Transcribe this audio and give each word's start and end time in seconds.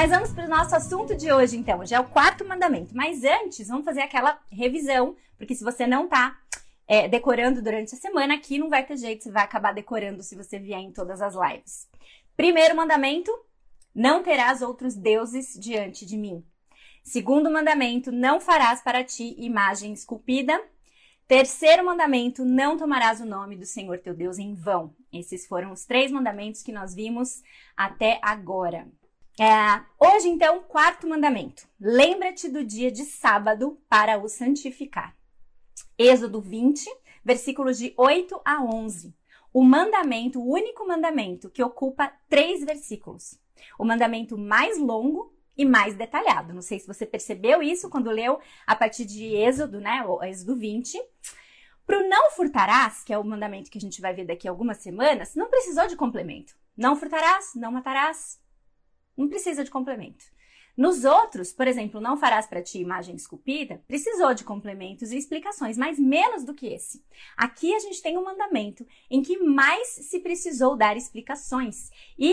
Mas 0.00 0.10
vamos 0.10 0.30
para 0.30 0.44
o 0.44 0.48
nosso 0.48 0.76
assunto 0.76 1.16
de 1.16 1.32
hoje, 1.32 1.56
então. 1.56 1.84
Já 1.84 1.96
é 1.96 2.00
o 2.00 2.04
quarto 2.04 2.44
mandamento. 2.46 2.94
Mas 2.94 3.24
antes, 3.24 3.66
vamos 3.66 3.84
fazer 3.84 4.00
aquela 4.00 4.40
revisão, 4.48 5.16
porque 5.36 5.56
se 5.56 5.64
você 5.64 5.88
não 5.88 6.04
está 6.04 6.38
é, 6.86 7.08
decorando 7.08 7.60
durante 7.60 7.96
a 7.96 7.98
semana, 7.98 8.34
aqui 8.34 8.58
não 8.58 8.68
vai 8.68 8.86
ter 8.86 8.96
jeito, 8.96 9.24
você 9.24 9.32
vai 9.32 9.42
acabar 9.42 9.74
decorando 9.74 10.22
se 10.22 10.36
você 10.36 10.56
vier 10.56 10.78
em 10.78 10.92
todas 10.92 11.20
as 11.20 11.34
lives. 11.34 11.88
Primeiro 12.36 12.76
mandamento: 12.76 13.28
não 13.92 14.22
terás 14.22 14.62
outros 14.62 14.94
deuses 14.94 15.58
diante 15.58 16.06
de 16.06 16.16
mim. 16.16 16.44
Segundo 17.02 17.50
mandamento: 17.50 18.12
não 18.12 18.40
farás 18.40 18.80
para 18.80 19.02
ti 19.02 19.34
imagem 19.36 19.92
esculpida. 19.92 20.62
Terceiro 21.26 21.84
mandamento: 21.84 22.44
não 22.44 22.76
tomarás 22.76 23.20
o 23.20 23.26
nome 23.26 23.56
do 23.56 23.66
Senhor 23.66 23.98
teu 23.98 24.14
Deus 24.14 24.38
em 24.38 24.54
vão. 24.54 24.94
Esses 25.12 25.44
foram 25.44 25.72
os 25.72 25.84
três 25.84 26.12
mandamentos 26.12 26.62
que 26.62 26.70
nós 26.70 26.94
vimos 26.94 27.42
até 27.76 28.20
agora. 28.22 28.86
É, 29.40 29.84
hoje, 30.00 30.28
então, 30.28 30.64
quarto 30.64 31.06
mandamento. 31.06 31.68
Lembra-te 31.80 32.48
do 32.48 32.64
dia 32.64 32.90
de 32.90 33.04
sábado 33.04 33.80
para 33.88 34.18
o 34.18 34.28
santificar. 34.28 35.16
Êxodo 35.96 36.40
20, 36.40 36.84
versículos 37.24 37.78
de 37.78 37.94
8 37.96 38.40
a 38.44 38.60
11. 38.60 39.14
O 39.52 39.62
mandamento, 39.62 40.40
o 40.40 40.52
único 40.52 40.84
mandamento 40.88 41.48
que 41.50 41.62
ocupa 41.62 42.12
três 42.28 42.64
versículos. 42.64 43.38
O 43.78 43.84
mandamento 43.84 44.36
mais 44.36 44.76
longo 44.76 45.32
e 45.56 45.64
mais 45.64 45.94
detalhado. 45.94 46.52
Não 46.52 46.62
sei 46.62 46.80
se 46.80 46.86
você 46.88 47.06
percebeu 47.06 47.62
isso 47.62 47.88
quando 47.88 48.10
leu 48.10 48.40
a 48.66 48.74
partir 48.74 49.04
de 49.04 49.24
Êxodo, 49.36 49.80
né? 49.80 50.04
O 50.04 50.20
Êxodo 50.20 50.56
20. 50.56 51.00
Para 51.86 52.00
o 52.00 52.08
não 52.08 52.32
furtarás, 52.32 53.04
que 53.04 53.12
é 53.12 53.18
o 53.18 53.24
mandamento 53.24 53.70
que 53.70 53.78
a 53.78 53.80
gente 53.80 54.00
vai 54.00 54.12
ver 54.12 54.26
daqui 54.26 54.48
a 54.48 54.50
algumas 54.50 54.78
semanas, 54.78 55.36
não 55.36 55.48
precisou 55.48 55.86
de 55.86 55.94
complemento. 55.94 56.56
Não 56.76 56.96
furtarás, 56.96 57.52
não 57.54 57.70
matarás, 57.70 58.38
não 59.18 59.28
precisa 59.28 59.64
de 59.64 59.70
complemento. 59.70 60.24
Nos 60.76 61.04
outros, 61.04 61.52
por 61.52 61.66
exemplo, 61.66 62.00
não 62.00 62.16
farás 62.16 62.46
para 62.46 62.62
ti 62.62 62.78
imagem 62.78 63.16
esculpida, 63.16 63.82
precisou 63.88 64.32
de 64.32 64.44
complementos 64.44 65.10
e 65.10 65.16
explicações, 65.16 65.76
mas 65.76 65.98
menos 65.98 66.44
do 66.44 66.54
que 66.54 66.68
esse. 66.68 67.04
Aqui 67.36 67.74
a 67.74 67.80
gente 67.80 68.00
tem 68.00 68.16
um 68.16 68.24
mandamento 68.24 68.86
em 69.10 69.20
que 69.20 69.38
mais 69.38 69.88
se 69.88 70.20
precisou 70.20 70.76
dar 70.76 70.96
explicações. 70.96 71.90
E 72.16 72.32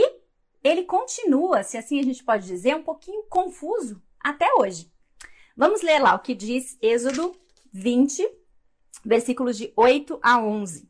ele 0.64 0.84
continua, 0.84 1.64
se 1.64 1.76
assim 1.76 2.00
a 2.00 2.04
gente 2.04 2.24
pode 2.24 2.46
dizer, 2.46 2.76
um 2.76 2.84
pouquinho 2.84 3.24
confuso 3.24 4.00
até 4.20 4.48
hoje. 4.60 4.92
Vamos 5.58 5.82
ler 5.82 5.98
lá 5.98 6.14
o 6.14 6.20
que 6.20 6.36
diz 6.36 6.78
Êxodo 6.80 7.36
20, 7.74 8.30
versículos 9.04 9.58
de 9.58 9.74
8 9.76 10.20
a 10.22 10.38
11. 10.40 10.88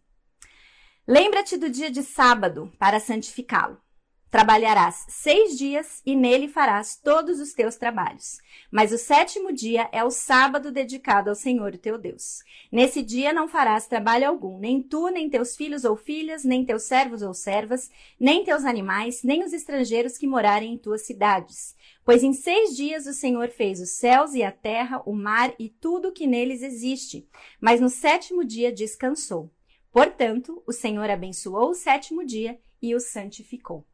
Lembra-te 1.08 1.56
do 1.56 1.70
dia 1.70 1.90
de 1.90 2.04
sábado 2.04 2.70
para 2.78 3.00
santificá-lo. 3.00 3.85
Trabalharás 4.30 5.06
seis 5.08 5.58
dias 5.58 6.02
e 6.06 6.16
nele 6.16 6.50
farás 6.50 7.00
todos 7.02 7.40
os 7.40 7.54
teus 7.54 7.78
trabalhos. 7.78 8.40
Mas 8.70 8.92
o 8.92 8.98
sétimo 8.98 9.54
dia 9.54 9.88
é 9.92 10.04
o 10.04 10.12
sábado 10.12 10.72
dedicado 10.72 11.30
ao 11.30 11.36
Senhor 11.36 11.74
o 11.74 11.78
teu 11.78 11.98
Deus. 11.98 12.44
Nesse 12.70 13.02
dia 13.02 13.32
não 13.32 13.48
farás 13.48 13.88
trabalho 13.88 14.28
algum, 14.28 14.60
nem 14.60 14.82
tu, 14.82 15.08
nem 15.08 15.30
teus 15.30 15.56
filhos 15.56 15.86
ou 15.86 15.96
filhas, 15.96 16.44
nem 16.44 16.66
teus 16.66 16.84
servos 16.84 17.22
ou 17.22 17.34
servas, 17.34 17.90
nem 18.20 18.44
teus 18.44 18.66
animais, 18.66 19.24
nem 19.24 19.44
os 19.44 19.54
estrangeiros 19.54 20.18
que 20.18 20.28
morarem 20.28 20.74
em 20.74 20.78
tuas 20.78 21.04
cidades. 21.04 21.76
Pois 22.04 22.22
em 22.22 22.34
seis 22.34 22.76
dias 22.76 23.06
o 23.06 23.14
Senhor 23.14 23.50
fez 23.50 23.80
os 23.80 23.92
céus 23.92 24.34
e 24.34 24.44
a 24.44 24.52
terra, 24.52 25.02
o 25.06 25.14
mar 25.14 25.54
e 25.58 25.70
tudo 25.70 26.10
o 26.10 26.12
que 26.12 26.28
neles 26.28 26.62
existe. 26.62 27.28
Mas 27.62 27.80
no 27.80 27.90
sétimo 27.90 28.44
dia 28.44 28.72
descansou. 28.72 29.50
Portanto, 29.92 30.62
o 30.68 30.74
Senhor 30.74 31.10
abençoou 31.10 31.70
o 31.70 31.74
sétimo 31.74 32.26
dia 32.26 32.60
e 32.82 32.94
o 32.94 33.00
santificou. 33.00 33.86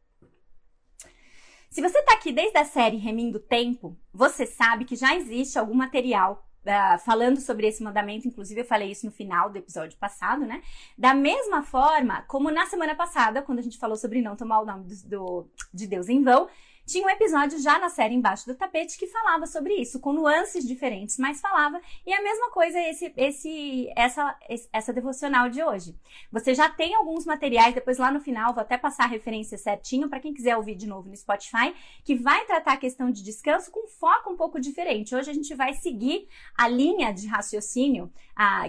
Se 1.72 1.80
você 1.80 2.00
está 2.00 2.12
aqui 2.12 2.32
desde 2.32 2.58
a 2.58 2.66
série 2.66 2.98
Remindo 2.98 3.40
Tempo, 3.40 3.96
você 4.12 4.44
sabe 4.44 4.84
que 4.84 4.94
já 4.94 5.16
existe 5.16 5.58
algum 5.58 5.74
material 5.74 6.46
Uh, 6.62 6.96
falando 7.00 7.40
sobre 7.40 7.66
esse 7.66 7.82
mandamento, 7.82 8.28
inclusive 8.28 8.60
eu 8.60 8.64
falei 8.64 8.92
isso 8.92 9.04
no 9.04 9.10
final 9.10 9.50
do 9.50 9.58
episódio 9.58 9.98
passado, 9.98 10.46
né? 10.46 10.62
Da 10.96 11.12
mesma 11.12 11.64
forma 11.64 12.22
como 12.28 12.52
na 12.52 12.66
semana 12.66 12.94
passada, 12.94 13.42
quando 13.42 13.58
a 13.58 13.62
gente 13.62 13.76
falou 13.76 13.96
sobre 13.96 14.22
não 14.22 14.36
tomar 14.36 14.60
o 14.60 14.64
nome 14.64 14.84
do, 14.84 15.08
do, 15.08 15.50
de 15.74 15.88
Deus 15.88 16.08
em 16.08 16.22
vão, 16.22 16.48
tinha 16.84 17.06
um 17.06 17.10
episódio 17.10 17.60
já 17.60 17.78
na 17.78 17.88
série 17.88 18.14
Embaixo 18.14 18.46
do 18.46 18.56
Tapete 18.56 18.98
que 18.98 19.06
falava 19.06 19.46
sobre 19.46 19.74
isso, 19.74 20.00
com 20.00 20.12
nuances 20.12 20.66
diferentes, 20.66 21.16
mas 21.16 21.40
falava. 21.40 21.80
E 22.04 22.12
a 22.12 22.22
mesma 22.22 22.50
coisa 22.50 22.78
esse, 22.80 23.12
esse, 23.16 23.92
essa, 23.96 24.36
essa 24.72 24.92
devocional 24.92 25.48
de 25.48 25.62
hoje. 25.62 25.96
Você 26.30 26.54
já 26.54 26.68
tem 26.68 26.94
alguns 26.94 27.24
materiais, 27.24 27.74
depois 27.74 27.98
lá 27.98 28.10
no 28.10 28.20
final, 28.20 28.52
vou 28.52 28.62
até 28.62 28.76
passar 28.76 29.04
a 29.04 29.08
referência 29.08 29.56
certinho 29.56 30.08
para 30.08 30.20
quem 30.20 30.34
quiser 30.34 30.56
ouvir 30.56 30.74
de 30.74 30.86
novo 30.86 31.08
no 31.08 31.16
Spotify, 31.16 31.74
que 32.04 32.16
vai 32.16 32.44
tratar 32.46 32.72
a 32.72 32.76
questão 32.76 33.10
de 33.10 33.22
descanso 33.22 33.70
com 33.70 33.86
foco 33.86 34.30
um 34.30 34.36
pouco 34.36 34.60
diferente. 34.60 35.14
Hoje 35.14 35.30
a 35.30 35.34
gente 35.34 35.54
vai 35.54 35.74
seguir 35.74 36.28
a 36.56 36.68
linha 36.68 37.12
de 37.12 37.26
raciocínio 37.26 38.12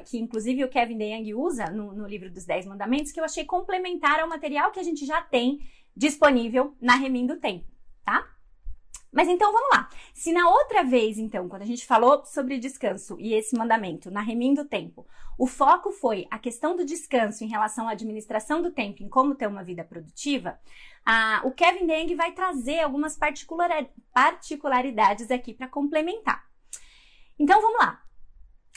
que 0.05 0.19
inclusive 0.19 0.63
o 0.63 0.69
Kevin 0.69 0.97
DeYoung 0.97 1.33
usa 1.33 1.71
no, 1.71 1.93
no 1.93 2.07
livro 2.07 2.29
dos 2.29 2.45
10 2.45 2.67
Mandamentos, 2.67 3.11
que 3.11 3.19
eu 3.19 3.23
achei 3.23 3.43
complementar 3.43 4.19
ao 4.19 4.29
material 4.29 4.71
que 4.71 4.79
a 4.79 4.83
gente 4.83 5.05
já 5.05 5.21
tem 5.21 5.59
disponível 5.95 6.75
na 6.79 6.95
Remindo 6.95 7.37
Tempo 7.37 7.72
tá? 8.03 8.27
Mas 9.11 9.27
então 9.27 9.51
vamos 9.51 9.69
lá. 9.71 9.89
Se 10.13 10.31
na 10.33 10.49
outra 10.49 10.83
vez, 10.83 11.19
então, 11.19 11.47
quando 11.47 11.61
a 11.61 11.65
gente 11.65 11.85
falou 11.85 12.25
sobre 12.25 12.57
descanso 12.57 13.15
e 13.19 13.35
esse 13.35 13.55
mandamento, 13.55 14.09
na 14.09 14.21
Remindo 14.21 14.65
Tempo, 14.65 15.05
o 15.37 15.45
foco 15.45 15.91
foi 15.91 16.25
a 16.31 16.39
questão 16.39 16.75
do 16.75 16.83
descanso 16.83 17.43
em 17.43 17.47
relação 17.47 17.87
à 17.87 17.91
administração 17.91 18.59
do 18.61 18.71
tempo, 18.71 19.03
em 19.03 19.09
como 19.09 19.35
ter 19.35 19.47
uma 19.47 19.63
vida 19.63 19.83
produtiva, 19.83 20.59
o 21.43 21.51
Kevin 21.51 21.85
Deng 21.85 22.15
vai 22.15 22.31
trazer 22.31 22.79
algumas 22.79 23.15
particularidades 24.13 25.29
aqui 25.29 25.53
para 25.53 25.67
complementar. 25.67 26.43
Então 27.37 27.61
vamos 27.61 27.79
lá. 27.79 28.01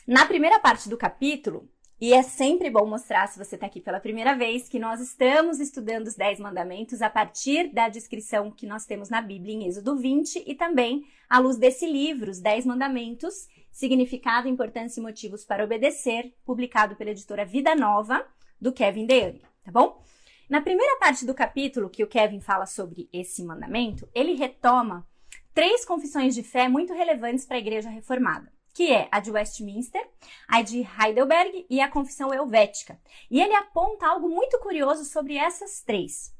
Na 0.06 0.26
primeira 0.26 0.58
parte 0.58 0.88
do 0.88 0.98
capítulo, 0.98 1.68
e 1.98 2.12
é 2.12 2.22
sempre 2.22 2.68
bom 2.68 2.84
mostrar, 2.84 3.26
se 3.26 3.38
você 3.38 3.54
está 3.54 3.66
aqui 3.66 3.80
pela 3.80 3.98
primeira 3.98 4.34
vez, 4.34 4.68
que 4.68 4.78
nós 4.78 5.00
estamos 5.00 5.58
estudando 5.60 6.06
os 6.06 6.14
10 6.14 6.40
mandamentos 6.40 7.00
a 7.00 7.08
partir 7.08 7.72
da 7.72 7.88
descrição 7.88 8.50
que 8.50 8.66
nós 8.66 8.84
temos 8.84 9.08
na 9.08 9.22
Bíblia 9.22 9.54
em 9.54 9.66
Êxodo 9.66 9.96
20 9.96 10.44
e 10.46 10.54
também 10.54 11.06
à 11.28 11.38
luz 11.38 11.56
desse 11.56 11.86
livro, 11.90 12.30
Os 12.30 12.38
10 12.38 12.66
Mandamentos, 12.66 13.48
Significado, 13.72 14.46
Importância 14.46 15.00
e 15.00 15.02
Motivos 15.02 15.42
para 15.42 15.64
Obedecer, 15.64 16.34
publicado 16.44 16.96
pela 16.96 17.12
editora 17.12 17.46
Vida 17.46 17.74
Nova, 17.74 18.26
do 18.60 18.74
Kevin 18.74 19.06
DeYoung, 19.06 19.40
tá 19.64 19.72
bom? 19.72 20.02
Na 20.50 20.60
primeira 20.60 20.98
parte 20.98 21.24
do 21.24 21.32
capítulo 21.32 21.88
que 21.88 22.04
o 22.04 22.06
Kevin 22.06 22.40
fala 22.40 22.66
sobre 22.66 23.08
esse 23.10 23.42
mandamento, 23.42 24.06
ele 24.14 24.34
retoma 24.34 25.06
três 25.54 25.82
confissões 25.82 26.34
de 26.34 26.42
fé 26.42 26.68
muito 26.68 26.92
relevantes 26.92 27.46
para 27.46 27.56
a 27.56 27.60
igreja 27.60 27.88
reformada 27.88 28.54
que 28.76 28.92
é 28.92 29.08
a 29.10 29.20
de 29.20 29.30
Westminster, 29.30 30.06
a 30.46 30.60
de 30.60 30.86
Heidelberg 31.00 31.64
e 31.70 31.80
a 31.80 31.90
Confissão 31.90 32.34
Helvética. 32.34 33.00
E 33.30 33.40
ele 33.40 33.54
aponta 33.54 34.06
algo 34.06 34.28
muito 34.28 34.58
curioso 34.58 35.06
sobre 35.06 35.34
essas 35.34 35.80
três. 35.80 36.30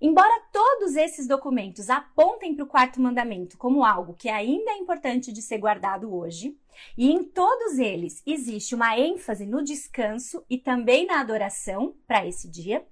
Embora 0.00 0.40
todos 0.52 0.94
esses 0.94 1.26
documentos 1.26 1.90
apontem 1.90 2.54
para 2.54 2.64
o 2.64 2.68
quarto 2.68 3.00
mandamento 3.00 3.58
como 3.58 3.84
algo 3.84 4.14
que 4.14 4.28
ainda 4.28 4.70
é 4.70 4.76
importante 4.76 5.32
de 5.32 5.42
ser 5.42 5.58
guardado 5.58 6.14
hoje, 6.14 6.56
e 6.96 7.10
em 7.10 7.24
todos 7.24 7.76
eles 7.80 8.22
existe 8.24 8.72
uma 8.76 8.96
ênfase 8.96 9.44
no 9.44 9.60
descanso 9.60 10.44
e 10.48 10.56
também 10.56 11.06
na 11.06 11.18
adoração 11.18 11.96
para 12.06 12.24
esse 12.24 12.48
dia, 12.48 12.86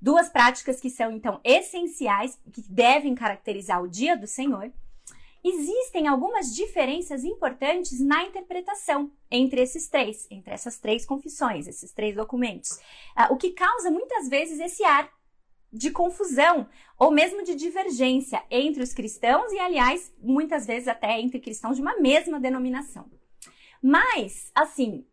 duas 0.00 0.30
práticas 0.30 0.80
que 0.80 0.88
são 0.88 1.12
então 1.12 1.38
essenciais, 1.44 2.40
que 2.50 2.62
devem 2.62 3.14
caracterizar 3.14 3.82
o 3.82 3.88
dia 3.88 4.16
do 4.16 4.26
Senhor, 4.26 4.72
existem 5.44 6.06
algumas 6.06 6.54
diferenças 6.54 7.24
importantes 7.24 8.00
na 8.00 8.24
interpretação 8.24 9.10
entre 9.30 9.60
esses 9.60 9.88
três, 9.88 10.26
entre 10.30 10.52
essas 10.52 10.78
três 10.78 11.04
confissões, 11.04 11.66
esses 11.66 11.92
três 11.92 12.14
documentos, 12.14 12.70
uh, 13.16 13.32
o 13.32 13.36
que 13.36 13.50
causa 13.50 13.90
muitas 13.90 14.28
vezes 14.28 14.60
esse 14.60 14.84
ar 14.84 15.10
de 15.72 15.90
confusão 15.90 16.68
ou 16.98 17.10
mesmo 17.10 17.42
de 17.42 17.54
divergência 17.54 18.42
entre 18.50 18.82
os 18.82 18.92
cristãos 18.92 19.50
e, 19.52 19.58
aliás, 19.58 20.12
muitas 20.18 20.66
vezes 20.66 20.86
até 20.86 21.18
entre 21.18 21.40
cristãos 21.40 21.76
de 21.76 21.82
uma 21.82 21.96
mesma 21.98 22.38
denominação. 22.38 23.10
Mas, 23.82 24.52
assim, 24.54 25.04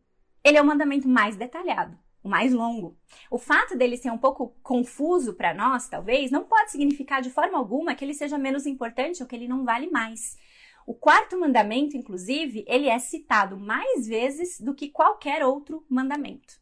ele 0.44 0.58
é 0.58 0.62
o 0.62 0.66
mandamento 0.66 1.08
mais 1.08 1.36
detalhado 1.36 1.98
o 2.24 2.30
mais 2.30 2.54
longo. 2.54 2.98
O 3.30 3.38
fato 3.38 3.78
dele 3.78 3.98
ser 3.98 4.12
um 4.12 4.18
pouco 4.18 4.56
confuso 4.62 5.34
para 5.34 5.54
nós, 5.54 5.88
talvez, 5.88 6.32
não 6.32 6.44
pode 6.44 6.72
significar 6.72 7.22
de 7.22 7.30
forma 7.30 7.58
alguma 7.58 7.96
que 7.96 8.04
ele 8.04 8.14
seja 8.14 8.38
menos 8.38 8.66
importante 8.66 9.22
ou 9.22 9.28
que 9.28 9.36
ele 9.36 9.48
não 9.48 9.64
vale 9.64 9.90
mais. 9.90 10.38
O 10.86 10.94
quarto 10.94 11.40
mandamento, 11.40 11.96
inclusive, 11.96 12.66
ele 12.68 12.90
é 12.90 12.98
citado 12.98 13.58
mais 13.58 14.08
vezes 14.08 14.60
do 14.60 14.74
que 14.74 14.90
qualquer 14.90 15.46
outro 15.46 15.86
mandamento. 15.88 16.60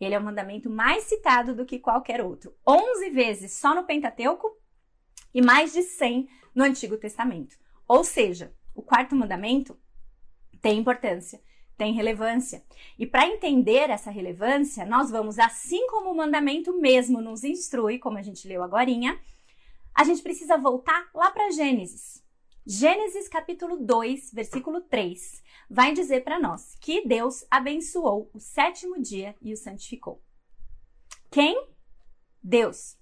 Ele 0.00 0.14
é 0.14 0.18
o 0.18 0.22
mandamento 0.22 0.70
mais 0.70 1.04
citado 1.04 1.54
do 1.54 1.66
que 1.66 1.78
qualquer 1.78 2.22
outro. 2.22 2.54
11 2.66 3.10
vezes 3.10 3.52
só 3.52 3.74
no 3.74 3.84
Pentateuco 3.84 4.56
e 5.34 5.42
mais 5.42 5.72
de 5.72 5.82
100 5.82 6.28
no 6.54 6.64
Antigo 6.64 6.96
Testamento. 6.96 7.58
Ou 7.86 8.04
seja, 8.04 8.54
o 8.74 8.82
quarto 8.82 9.16
mandamento 9.16 9.76
tem 10.62 10.78
importância, 10.78 11.40
tem 11.78 11.94
relevância. 11.94 12.62
E 12.98 13.06
para 13.06 13.28
entender 13.28 13.88
essa 13.88 14.10
relevância, 14.10 14.84
nós 14.84 15.10
vamos, 15.10 15.38
assim 15.38 15.86
como 15.86 16.10
o 16.10 16.16
mandamento 16.16 16.78
mesmo 16.78 17.22
nos 17.22 17.44
instrui, 17.44 17.98
como 17.98 18.18
a 18.18 18.22
gente 18.22 18.48
leu 18.48 18.62
agora, 18.62 18.90
a 19.94 20.04
gente 20.04 20.20
precisa 20.20 20.58
voltar 20.58 21.08
lá 21.14 21.30
para 21.30 21.52
Gênesis. 21.52 22.22
Gênesis 22.66 23.28
capítulo 23.28 23.78
2, 23.78 24.32
versículo 24.32 24.80
3, 24.82 25.42
vai 25.70 25.92
dizer 25.94 26.24
para 26.24 26.38
nós 26.38 26.74
que 26.80 27.06
Deus 27.06 27.46
abençoou 27.50 28.28
o 28.34 28.40
sétimo 28.40 29.00
dia 29.00 29.34
e 29.40 29.52
o 29.52 29.56
santificou. 29.56 30.22
Quem? 31.30 31.68
Deus. 32.42 32.98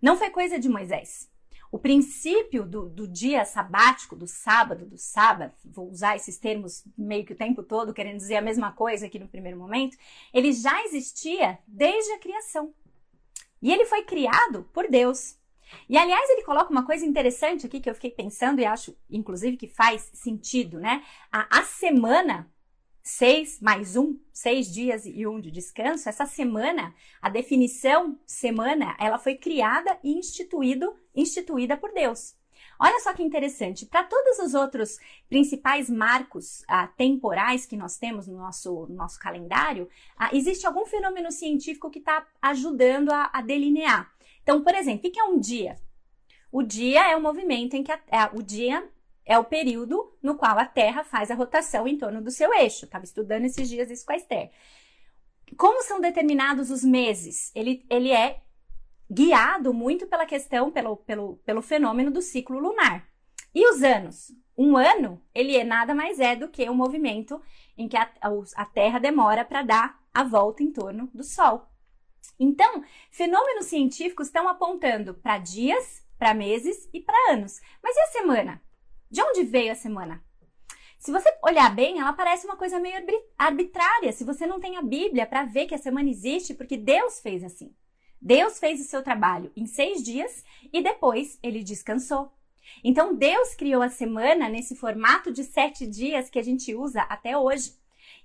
Não 0.00 0.16
foi 0.16 0.30
coisa 0.30 0.58
de 0.58 0.68
Moisés. 0.68 1.30
O 1.76 1.78
princípio 1.78 2.64
do, 2.64 2.88
do, 2.88 3.06
dia 3.06 3.44
sabático, 3.44 4.16
do 4.16 4.26
sábado, 4.26 4.86
do 4.86 4.96
sábado, 4.96 5.52
vou 5.62 5.90
usar 5.90 6.16
esses 6.16 6.38
termos 6.38 6.82
meio 6.96 7.22
que 7.22 7.34
o 7.34 7.36
tempo 7.36 7.62
todo, 7.62 7.92
querendo 7.92 8.16
dizer 8.16 8.36
a 8.36 8.40
mesma 8.40 8.72
coisa 8.72 9.04
aqui 9.04 9.18
no 9.18 9.28
primeiro 9.28 9.58
momento, 9.58 9.94
ele 10.32 10.54
já 10.54 10.82
existia 10.84 11.58
desde 11.66 12.12
a 12.12 12.18
criação. 12.18 12.72
E 13.60 13.70
ele 13.70 13.84
foi 13.84 14.04
criado 14.04 14.66
por 14.72 14.88
Deus. 14.88 15.36
E 15.86 15.98
aliás, 15.98 16.30
ele 16.30 16.44
coloca 16.44 16.70
uma 16.70 16.86
coisa 16.86 17.04
interessante 17.04 17.66
aqui 17.66 17.78
que 17.78 17.90
eu 17.90 17.94
fiquei 17.94 18.10
pensando 18.10 18.58
e 18.58 18.64
acho, 18.64 18.96
inclusive, 19.10 19.58
que 19.58 19.68
faz 19.68 20.08
sentido, 20.14 20.80
né? 20.80 21.04
A, 21.30 21.58
a 21.58 21.62
semana 21.62 22.50
seis 23.06 23.60
mais 23.60 23.94
um, 23.94 24.18
seis 24.32 24.66
dias 24.66 25.06
e 25.06 25.24
um 25.28 25.40
de 25.40 25.48
descanso, 25.48 26.08
essa 26.08 26.26
semana, 26.26 26.92
a 27.22 27.30
definição 27.30 28.18
semana, 28.26 28.96
ela 28.98 29.16
foi 29.16 29.36
criada 29.36 29.96
e 30.02 30.12
instituído, 30.12 30.92
instituída 31.14 31.76
por 31.76 31.92
Deus. 31.92 32.34
Olha 32.80 32.98
só 32.98 33.14
que 33.14 33.22
interessante, 33.22 33.86
para 33.86 34.02
todos 34.02 34.40
os 34.40 34.54
outros 34.54 34.98
principais 35.28 35.88
marcos 35.88 36.64
ah, 36.66 36.88
temporais 36.88 37.64
que 37.64 37.76
nós 37.76 37.96
temos 37.96 38.26
no 38.26 38.38
nosso, 38.38 38.86
no 38.88 38.96
nosso 38.96 39.20
calendário, 39.20 39.88
ah, 40.16 40.30
existe 40.32 40.66
algum 40.66 40.84
fenômeno 40.84 41.30
científico 41.30 41.88
que 41.88 42.00
está 42.00 42.26
ajudando 42.42 43.10
a, 43.10 43.30
a, 43.32 43.40
delinear. 43.40 44.12
Então, 44.42 44.64
por 44.64 44.74
exemplo, 44.74 45.08
o 45.08 45.12
que 45.12 45.20
é 45.20 45.24
um 45.24 45.38
dia? 45.38 45.76
O 46.50 46.60
dia 46.60 47.08
é 47.08 47.16
o 47.16 47.22
movimento 47.22 47.74
em 47.74 47.84
que 47.84 47.92
a, 47.92 48.00
é, 48.08 48.24
o 48.34 48.42
dia 48.42 48.84
é 49.26 49.36
o 49.36 49.44
período 49.44 50.16
no 50.22 50.36
qual 50.36 50.56
a 50.56 50.64
Terra 50.64 51.02
faz 51.02 51.30
a 51.30 51.34
rotação 51.34 51.86
em 51.86 51.98
torno 51.98 52.22
do 52.22 52.30
seu 52.30 52.54
eixo. 52.54 52.84
Estava 52.84 53.04
estudando 53.04 53.44
esses 53.44 53.68
dias 53.68 53.90
isso 53.90 54.06
com 54.06 54.12
a 54.12 54.16
Esther. 54.16 54.50
Como 55.56 55.82
são 55.82 56.00
determinados 56.00 56.70
os 56.70 56.84
meses? 56.84 57.50
Ele, 57.54 57.84
ele 57.90 58.12
é 58.12 58.40
guiado 59.10 59.74
muito 59.74 60.06
pela 60.06 60.24
questão, 60.24 60.70
pelo, 60.70 60.96
pelo, 60.96 61.36
pelo 61.38 61.60
fenômeno 61.60 62.10
do 62.10 62.22
ciclo 62.22 62.58
lunar. 62.58 63.08
E 63.52 63.68
os 63.68 63.82
anos? 63.82 64.32
Um 64.56 64.76
ano, 64.76 65.20
ele 65.34 65.56
é 65.56 65.64
nada 65.64 65.94
mais 65.94 66.20
é 66.20 66.34
do 66.34 66.48
que 66.48 66.68
um 66.70 66.74
movimento 66.74 67.42
em 67.76 67.88
que 67.88 67.96
a, 67.96 68.10
a 68.54 68.64
Terra 68.64 68.98
demora 68.98 69.44
para 69.44 69.62
dar 69.62 70.00
a 70.14 70.22
volta 70.22 70.62
em 70.62 70.72
torno 70.72 71.10
do 71.12 71.22
Sol. 71.22 71.68
Então, 72.38 72.82
fenômenos 73.10 73.66
científicos 73.66 74.28
estão 74.28 74.48
apontando 74.48 75.14
para 75.14 75.38
dias, 75.38 76.04
para 76.18 76.32
meses 76.32 76.88
e 76.92 77.00
para 77.00 77.32
anos. 77.32 77.60
Mas 77.82 77.96
e 77.96 78.00
a 78.00 78.06
semana? 78.06 78.62
De 79.10 79.22
onde 79.22 79.44
veio 79.44 79.72
a 79.72 79.76
semana? 79.76 80.22
Se 80.98 81.12
você 81.12 81.28
olhar 81.42 81.72
bem, 81.74 82.00
ela 82.00 82.12
parece 82.12 82.46
uma 82.46 82.56
coisa 82.56 82.80
meio 82.80 82.96
arbitrária. 83.38 84.12
Se 84.12 84.24
você 84.24 84.46
não 84.46 84.58
tem 84.58 84.76
a 84.76 84.82
Bíblia 84.82 85.26
para 85.26 85.44
ver 85.44 85.66
que 85.66 85.74
a 85.74 85.78
semana 85.78 86.10
existe, 86.10 86.54
porque 86.54 86.76
Deus 86.76 87.20
fez 87.20 87.44
assim. 87.44 87.74
Deus 88.20 88.58
fez 88.58 88.80
o 88.80 88.84
seu 88.84 89.02
trabalho 89.02 89.52
em 89.54 89.66
seis 89.66 90.02
dias 90.02 90.42
e 90.72 90.82
depois 90.82 91.38
ele 91.42 91.62
descansou. 91.62 92.32
Então 92.82 93.14
Deus 93.14 93.54
criou 93.54 93.82
a 93.82 93.88
semana 93.88 94.48
nesse 94.48 94.74
formato 94.74 95.32
de 95.32 95.44
sete 95.44 95.86
dias 95.86 96.28
que 96.28 96.38
a 96.38 96.42
gente 96.42 96.74
usa 96.74 97.02
até 97.02 97.38
hoje. 97.38 97.74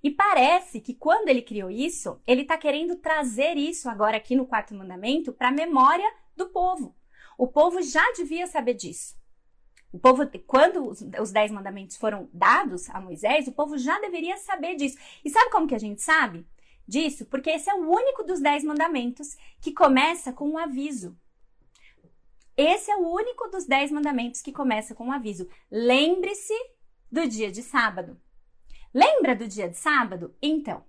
E 0.03 0.09
parece 0.09 0.79
que 0.79 0.95
quando 0.95 1.29
ele 1.29 1.43
criou 1.43 1.69
isso, 1.69 2.19
ele 2.25 2.41
está 2.41 2.57
querendo 2.57 2.95
trazer 2.95 3.57
isso 3.57 3.87
agora 3.87 4.17
aqui 4.17 4.35
no 4.35 4.47
quarto 4.47 4.73
mandamento 4.73 5.31
para 5.31 5.49
a 5.49 5.51
memória 5.51 6.11
do 6.35 6.47
povo. 6.47 6.95
O 7.37 7.47
povo 7.47 7.81
já 7.81 8.03
devia 8.13 8.47
saber 8.47 8.73
disso. 8.73 9.20
O 9.91 9.99
povo, 9.99 10.23
quando 10.47 10.87
os 10.87 11.31
dez 11.31 11.51
mandamentos 11.51 11.97
foram 11.97 12.29
dados 12.31 12.89
a 12.89 13.01
Moisés, 13.01 13.47
o 13.47 13.51
povo 13.51 13.77
já 13.77 13.99
deveria 13.99 14.37
saber 14.37 14.75
disso. 14.75 14.97
E 15.23 15.29
sabe 15.29 15.51
como 15.51 15.67
que 15.67 15.75
a 15.75 15.79
gente 15.79 16.01
sabe 16.01 16.47
disso? 16.87 17.25
Porque 17.25 17.49
esse 17.49 17.69
é 17.69 17.75
o 17.75 17.89
único 17.89 18.23
dos 18.23 18.39
dez 18.39 18.63
mandamentos 18.63 19.35
que 19.59 19.73
começa 19.73 20.31
com 20.31 20.49
um 20.49 20.57
aviso. 20.57 21.17
Esse 22.55 22.89
é 22.91 22.95
o 22.95 23.07
único 23.07 23.49
dos 23.49 23.65
dez 23.65 23.91
mandamentos 23.91 24.41
que 24.41 24.51
começa 24.51 24.95
com 24.95 25.05
um 25.05 25.11
aviso. 25.11 25.47
Lembre-se 25.69 26.53
do 27.11 27.27
dia 27.27 27.51
de 27.51 27.61
sábado. 27.61 28.19
Lembra 28.93 29.35
do 29.35 29.47
dia 29.47 29.67
de 29.67 29.77
sábado? 29.77 30.35
Então, 30.41 30.83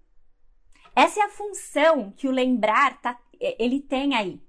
essa 0.95 1.21
é 1.21 1.23
a 1.25 1.29
função 1.29 2.13
que 2.13 2.29
o 2.29 2.33
lembrar 2.33 3.01
tá, 3.01 3.19
ele 3.41 3.81
tem 3.81 4.15
aí. 4.15 4.41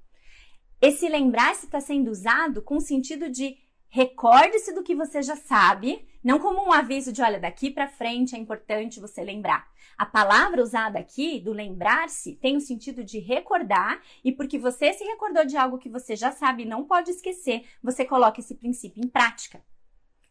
Esse 0.82 1.08
lembrar-se 1.08 1.66
está 1.66 1.80
sendo 1.80 2.12
usado 2.12 2.62
com 2.62 2.76
o 2.76 2.82
sentido 2.82 3.30
de 3.30 3.58
Recorde-se 3.96 4.74
do 4.74 4.82
que 4.82 4.96
você 4.96 5.22
já 5.22 5.36
sabe, 5.36 6.04
não 6.24 6.40
como 6.40 6.66
um 6.66 6.74
aviso 6.74 7.14
de 7.14 7.22
olha, 7.22 7.40
daqui 7.40 7.70
para 7.70 7.88
frente 7.88 8.36
é 8.36 8.40
importante 8.40 9.00
você 9.00 9.24
lembrar. 9.24 9.72
A 9.96 10.04
palavra 10.04 10.64
usada 10.64 10.98
aqui, 10.98 11.40
do 11.40 11.54
lembrar-se, 11.54 12.36
tem 12.38 12.58
o 12.58 12.60
sentido 12.60 13.04
de 13.04 13.20
recordar, 13.20 14.02
e 14.24 14.32
porque 14.32 14.58
você 14.58 14.92
se 14.94 15.04
recordou 15.04 15.46
de 15.46 15.56
algo 15.56 15.78
que 15.78 15.90
você 15.90 16.16
já 16.16 16.32
sabe 16.32 16.64
e 16.64 16.66
não 16.66 16.86
pode 16.86 17.12
esquecer, 17.12 17.66
você 17.84 18.04
coloca 18.04 18.40
esse 18.40 18.56
princípio 18.56 19.00
em 19.00 19.08
prática. 19.08 19.64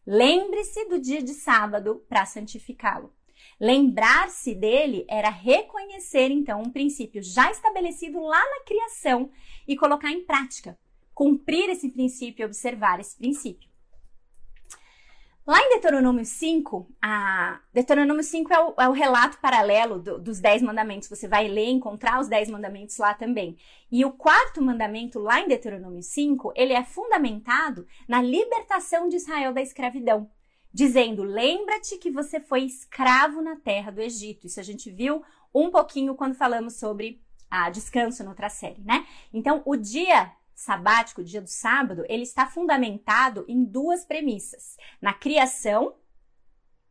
Lembre-se 0.05 0.83
do 0.89 0.99
dia 0.99 1.23
de 1.23 1.33
sábado 1.33 2.03
para 2.09 2.25
santificá-lo. 2.25 3.13
Lembrar-se 3.57 4.53
dele 4.53 5.05
era 5.07 5.29
reconhecer 5.29 6.29
então 6.31 6.59
um 6.61 6.69
princípio 6.69 7.23
já 7.23 7.49
estabelecido 7.49 8.19
lá 8.19 8.43
na 8.43 8.65
criação 8.65 9.31
e 9.65 9.77
colocar 9.77 10.11
em 10.11 10.25
prática 10.25 10.77
cumprir 11.13 11.69
esse 11.69 11.89
princípio 11.89 12.43
e 12.43 12.45
observar 12.45 12.99
esse 12.99 13.17
princípio. 13.17 13.73
Lá 15.45 15.59
em 15.59 15.71
Deuteronômio 15.71 16.23
5, 16.23 16.89
a... 17.01 17.59
Deuteronômio 17.73 18.23
5 18.23 18.53
é 18.53 18.59
o, 18.59 18.73
é 18.79 18.89
o 18.89 18.93
relato 18.93 19.37
paralelo 19.39 19.99
do, 19.99 20.17
dos 20.17 20.39
Dez 20.39 20.61
Mandamentos. 20.61 21.09
Você 21.09 21.27
vai 21.27 21.49
ler, 21.49 21.67
encontrar 21.67 22.21
os 22.21 22.29
Dez 22.29 22.49
Mandamentos 22.49 22.97
lá 22.97 23.13
também. 23.13 23.57
E 23.91 24.05
o 24.05 24.11
quarto 24.11 24.61
mandamento, 24.61 25.19
lá 25.19 25.41
em 25.41 25.47
Deuteronômio 25.49 26.01
5, 26.01 26.53
ele 26.55 26.71
é 26.71 26.81
fundamentado 26.81 27.85
na 28.07 28.21
libertação 28.21 29.09
de 29.09 29.17
Israel 29.17 29.53
da 29.53 29.61
escravidão. 29.61 30.31
Dizendo, 30.73 31.23
lembra-te 31.23 31.97
que 31.97 32.09
você 32.09 32.39
foi 32.39 32.63
escravo 32.63 33.41
na 33.41 33.57
terra 33.57 33.91
do 33.91 34.01
Egito. 34.01 34.47
Isso 34.47 34.61
a 34.61 34.63
gente 34.63 34.89
viu 34.89 35.21
um 35.53 35.69
pouquinho 35.69 36.15
quando 36.15 36.35
falamos 36.35 36.75
sobre 36.79 37.21
a 37.51 37.69
descanso 37.69 38.23
noutra 38.23 38.47
série, 38.47 38.81
né? 38.81 39.05
Então, 39.31 39.61
o 39.65 39.75
dia 39.75 40.31
sabático, 40.55 41.21
o 41.21 41.23
dia 41.23 41.41
do 41.41 41.47
sábado, 41.47 42.05
ele 42.07 42.23
está 42.23 42.45
fundamentado 42.45 43.45
em 43.47 43.63
duas 43.63 44.05
premissas: 44.05 44.77
na 45.01 45.13
criação, 45.13 45.95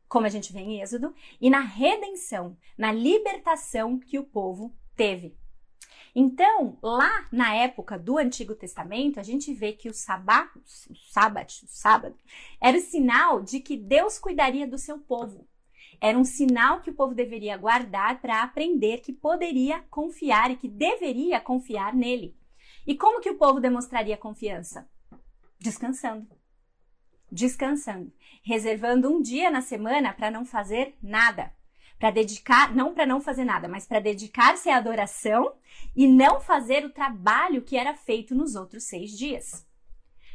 como 0.08 0.26
a 0.26 0.28
gente 0.28 0.52
vê 0.52 0.60
em 0.60 0.80
Êxodo, 0.80 1.14
e 1.40 1.48
na 1.48 1.60
redenção, 1.60 2.56
na 2.76 2.92
libertação 2.92 3.98
que 3.98 4.18
o 4.18 4.24
povo 4.24 4.74
teve. 4.94 5.36
Então, 6.14 6.76
lá 6.82 7.26
na 7.32 7.54
época 7.54 7.98
do 7.98 8.18
Antigo 8.18 8.54
Testamento, 8.54 9.18
a 9.18 9.22
gente 9.22 9.54
vê 9.54 9.72
que 9.72 9.88
o 9.88 9.94
sabá, 9.94 10.50
o 10.90 10.94
sábado, 11.10 11.48
o 11.48 11.66
sábado, 11.66 12.16
era 12.60 12.76
o 12.76 12.80
sinal 12.80 13.40
de 13.40 13.60
que 13.60 13.78
Deus 13.78 14.18
cuidaria 14.18 14.66
do 14.66 14.76
seu 14.76 14.98
povo. 14.98 15.48
Era 15.98 16.18
um 16.18 16.24
sinal 16.24 16.80
que 16.80 16.90
o 16.90 16.94
povo 16.94 17.14
deveria 17.14 17.56
guardar 17.56 18.20
para 18.20 18.42
aprender 18.42 18.98
que 18.98 19.12
poderia 19.12 19.80
confiar 19.88 20.50
e 20.50 20.56
que 20.56 20.68
deveria 20.68 21.40
confiar 21.40 21.94
nele. 21.94 22.36
E 22.86 22.96
como 22.96 23.20
que 23.20 23.30
o 23.30 23.38
povo 23.38 23.60
demonstraria 23.60 24.16
confiança? 24.16 24.88
Descansando. 25.58 26.26
Descansando, 27.30 28.12
reservando 28.42 29.08
um 29.08 29.22
dia 29.22 29.50
na 29.50 29.62
semana 29.62 30.12
para 30.12 30.30
não 30.30 30.44
fazer 30.44 30.94
nada, 31.02 31.50
para 31.98 32.10
dedicar, 32.10 32.74
não 32.74 32.92
para 32.92 33.06
não 33.06 33.20
fazer 33.20 33.44
nada, 33.44 33.68
mas 33.68 33.86
para 33.86 34.00
dedicar-se 34.00 34.68
à 34.68 34.76
adoração 34.76 35.54
e 35.96 36.06
não 36.06 36.40
fazer 36.40 36.84
o 36.84 36.92
trabalho 36.92 37.62
que 37.62 37.76
era 37.76 37.94
feito 37.94 38.34
nos 38.34 38.54
outros 38.54 38.84
seis 38.84 39.16
dias. 39.16 39.66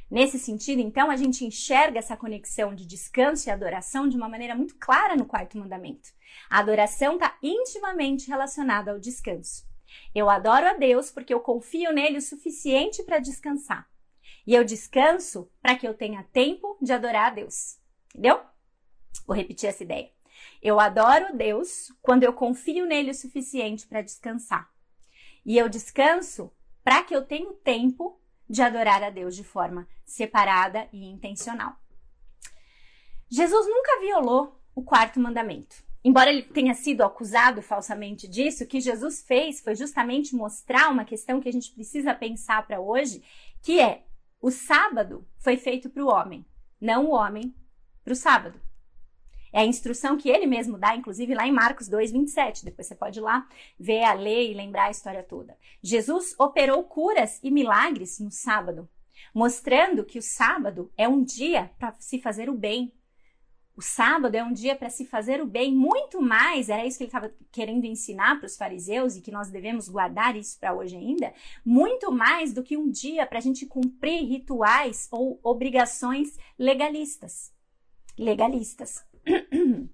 Nesse 0.10 0.40
sentido, 0.40 0.80
então, 0.80 1.12
a 1.12 1.18
gente 1.18 1.44
enxerga 1.44 2.00
essa 2.00 2.16
conexão 2.16 2.74
de 2.74 2.86
descanso 2.86 3.50
e 3.50 3.52
adoração 3.52 4.08
de 4.08 4.16
uma 4.16 4.30
maneira 4.30 4.56
muito 4.56 4.76
clara 4.78 5.18
no 5.18 5.26
quarto 5.26 5.58
mandamento. 5.58 6.10
A 6.50 6.60
adoração 6.60 7.16
está 7.16 7.38
intimamente 7.44 8.30
relacionada 8.30 8.92
ao 8.92 9.00
descanso. 9.00 9.67
Eu 10.14 10.30
adoro 10.30 10.68
a 10.68 10.74
Deus 10.74 11.12
porque 11.12 11.34
eu 11.34 11.40
confio 11.40 11.92
nele 11.92 12.18
o 12.18 12.22
suficiente 12.22 13.04
para 13.04 13.20
descansar. 13.20 13.90
E 14.46 14.54
eu 14.54 14.64
descanso 14.64 15.52
para 15.62 15.76
que 15.76 15.88
eu 15.88 15.94
tenha 15.94 16.24
tempo 16.24 16.78
de 16.82 16.94
adorar 16.94 17.32
a 17.32 17.36
Deus. 17.36 17.80
Entendeu? 18.10 18.42
Vou 19.26 19.36
repetir 19.36 19.70
essa 19.70 19.84
ideia. 19.84 20.12
Eu 20.62 20.80
adoro 20.80 21.36
Deus 21.36 21.92
quando 22.02 22.24
eu 22.24 22.34
confio 22.34 22.86
nele 22.86 23.12
o 23.12 23.16
suficiente 23.16 23.86
para 23.88 24.02
descansar. 24.02 24.72
E 25.46 25.58
eu 25.58 25.70
descanso 25.70 26.52
para 26.84 27.04
que 27.04 27.16
eu 27.16 27.26
tenha 27.26 27.52
tempo 27.64 28.22
de 28.50 28.62
adorar 28.62 29.04
a 29.04 29.10
Deus 29.10 29.36
de 29.36 29.44
forma 29.44 29.88
separada 30.06 30.88
e 30.94 31.06
intencional. 31.06 31.76
Jesus 33.30 33.68
nunca 33.68 34.00
violou 34.00 34.58
o 34.74 34.82
quarto 34.82 35.20
mandamento. 35.20 35.87
Embora 36.04 36.30
ele 36.30 36.44
tenha 36.44 36.74
sido 36.74 37.02
acusado 37.04 37.62
falsamente 37.62 38.28
disso, 38.28 38.64
o 38.64 38.68
que 38.68 38.80
Jesus 38.80 39.22
fez 39.22 39.60
foi 39.60 39.76
justamente 39.76 40.36
mostrar 40.36 40.90
uma 40.90 41.04
questão 41.04 41.40
que 41.42 41.50
a 41.50 41.52
gente 41.52 41.72
precisa 41.72 42.14
pensar 42.14 42.66
para 42.66 42.80
hoje, 42.80 43.24
que 43.62 43.80
é 43.80 44.04
o 44.42 44.52
sábado 44.52 45.28
foi 45.40 45.58
feito 45.58 45.90
para 45.90 46.04
o 46.04 46.10
homem, 46.10 46.46
não 46.80 47.06
o 47.06 47.14
homem 47.14 47.54
para 48.04 48.14
o 48.14 48.16
sábado. 48.16 48.62
É 49.52 49.62
a 49.62 49.66
instrução 49.66 50.18
que 50.18 50.30
ele 50.30 50.46
mesmo 50.46 50.78
dá, 50.78 50.96
inclusive 50.96 51.34
lá 51.34 51.48
em 51.48 51.52
Marcos 51.52 51.88
2, 51.88 52.12
27. 52.12 52.66
Depois 52.66 52.88
você 52.88 52.96
pode 52.96 53.20
ir 53.20 53.22
lá 53.22 53.48
ver 53.80 54.04
a 54.04 54.14
lei 54.14 54.52
e 54.52 54.54
lembrar 54.54 54.86
a 54.86 54.92
história 54.92 55.24
toda. 55.24 55.58
Jesus 55.82 56.36
operou 56.38 56.84
curas 56.84 57.40
e 57.42 57.50
milagres 57.50 58.20
no 58.20 58.30
sábado, 58.30 58.88
mostrando 59.34 60.06
que 60.06 60.20
o 60.20 60.22
sábado 60.22 60.92
é 60.98 61.08
um 61.08 61.24
dia 61.24 61.72
para 61.80 61.96
se 62.00 62.22
fazer 62.22 62.50
o 62.50 62.58
bem. 62.58 62.94
O 63.78 63.82
sábado 63.82 64.34
é 64.34 64.44
um 64.44 64.52
dia 64.52 64.76
para 64.76 64.90
se 64.90 65.06
fazer 65.06 65.40
o 65.40 65.46
bem, 65.46 65.72
muito 65.72 66.20
mais, 66.20 66.68
era 66.68 66.84
isso 66.84 66.98
que 66.98 67.04
ele 67.04 67.10
estava 67.10 67.32
querendo 67.52 67.86
ensinar 67.86 68.40
para 68.40 68.48
os 68.48 68.58
fariseus 68.58 69.16
e 69.16 69.22
que 69.22 69.30
nós 69.30 69.52
devemos 69.52 69.88
guardar 69.88 70.36
isso 70.36 70.60
para 70.60 70.74
hoje 70.74 70.96
ainda, 70.96 71.32
muito 71.64 72.12
mais 72.12 72.52
do 72.52 72.64
que 72.64 72.76
um 72.76 72.90
dia 72.90 73.24
para 73.28 73.38
a 73.38 73.42
gente 73.42 73.68
cumprir 73.68 74.26
rituais 74.26 75.08
ou 75.12 75.40
obrigações 75.44 76.40
legalistas. 76.58 77.54
Legalistas. 78.18 79.06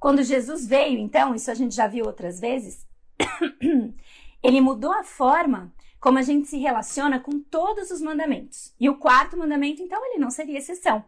Quando 0.00 0.24
Jesus 0.24 0.66
veio, 0.66 0.98
então, 0.98 1.32
isso 1.32 1.52
a 1.52 1.54
gente 1.54 1.76
já 1.76 1.86
viu 1.86 2.04
outras 2.06 2.40
vezes, 2.40 2.84
ele 4.42 4.60
mudou 4.60 4.92
a 4.92 5.04
forma 5.04 5.72
como 6.00 6.18
a 6.18 6.22
gente 6.22 6.48
se 6.48 6.58
relaciona 6.58 7.20
com 7.20 7.38
todos 7.38 7.92
os 7.92 8.00
mandamentos. 8.00 8.74
E 8.80 8.90
o 8.90 8.98
quarto 8.98 9.36
mandamento, 9.36 9.80
então, 9.80 10.04
ele 10.04 10.18
não 10.18 10.28
seria 10.28 10.58
exceção. 10.58 11.04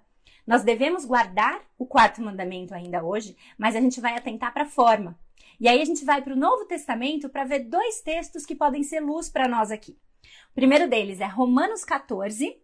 Nós 0.47 0.63
devemos 0.63 1.05
guardar 1.05 1.61
o 1.77 1.85
quarto 1.85 2.23
mandamento 2.23 2.73
ainda 2.73 3.03
hoje, 3.03 3.37
mas 3.59 3.75
a 3.75 3.81
gente 3.81 4.01
vai 4.01 4.17
atentar 4.17 4.53
para 4.53 4.63
a 4.63 4.69
forma. 4.69 5.19
E 5.59 5.69
aí 5.69 5.81
a 5.81 5.85
gente 5.85 6.05
vai 6.05 6.23
para 6.23 6.35
o 6.35 6.39
Novo 6.39 6.67
Testamento 6.67 7.29
para 7.29 7.45
ver 7.45 7.61
dois 7.61 8.01
textos 8.01 8.47
que 8.47 8.55
podem 8.55 8.83
ser 8.83 9.01
luz 9.01 9.29
para 9.29 9.49
nós 9.49 9.71
aqui. 9.71 9.99
O 10.51 10.55
primeiro 10.55 10.89
deles 10.89 11.21
é 11.21 11.27
Romanos 11.27 11.85
14, 11.85 12.57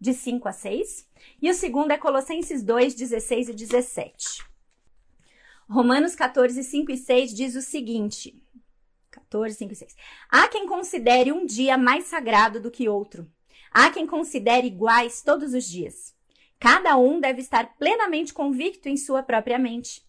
de 0.00 0.14
5 0.14 0.48
a 0.48 0.52
6, 0.52 1.08
e 1.40 1.50
o 1.50 1.54
segundo 1.54 1.90
é 1.90 1.98
Colossenses 1.98 2.62
2, 2.62 2.94
16 2.94 3.48
e 3.48 3.54
17. 3.54 4.44
Romanos 5.68 6.14
14, 6.14 6.62
5 6.62 6.92
e 6.92 6.96
6 6.96 7.34
diz 7.34 7.54
o 7.54 7.62
seguinte: 7.62 8.40
14, 9.10 9.56
5 9.56 9.72
e 9.72 9.76
6. 9.76 9.96
Há 10.28 10.48
quem 10.48 10.66
considere 10.66 11.32
um 11.32 11.46
dia 11.46 11.78
mais 11.78 12.04
sagrado 12.04 12.60
do 12.60 12.70
que 12.70 12.88
outro. 12.88 13.30
Há 13.70 13.90
quem 13.90 14.06
considere 14.06 14.66
iguais 14.66 15.22
todos 15.22 15.54
os 15.54 15.64
dias. 15.64 16.13
Cada 16.58 16.96
um 16.96 17.20
deve 17.20 17.40
estar 17.40 17.76
plenamente 17.76 18.32
convicto 18.32 18.88
em 18.88 18.96
sua 18.96 19.22
própria 19.22 19.58
mente. 19.58 20.02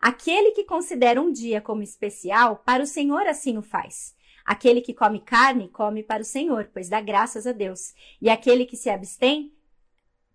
Aquele 0.00 0.52
que 0.52 0.64
considera 0.64 1.20
um 1.20 1.30
dia 1.30 1.60
como 1.60 1.82
especial, 1.82 2.62
para 2.64 2.82
o 2.82 2.86
Senhor 2.86 3.26
assim 3.26 3.58
o 3.58 3.62
faz. 3.62 4.14
Aquele 4.44 4.80
que 4.80 4.94
come 4.94 5.20
carne, 5.20 5.68
come 5.68 6.02
para 6.02 6.22
o 6.22 6.24
Senhor, 6.24 6.70
pois 6.72 6.88
dá 6.88 7.00
graças 7.00 7.46
a 7.46 7.52
Deus. 7.52 7.94
E 8.20 8.30
aquele 8.30 8.64
que 8.64 8.76
se 8.76 8.88
abstém, 8.88 9.52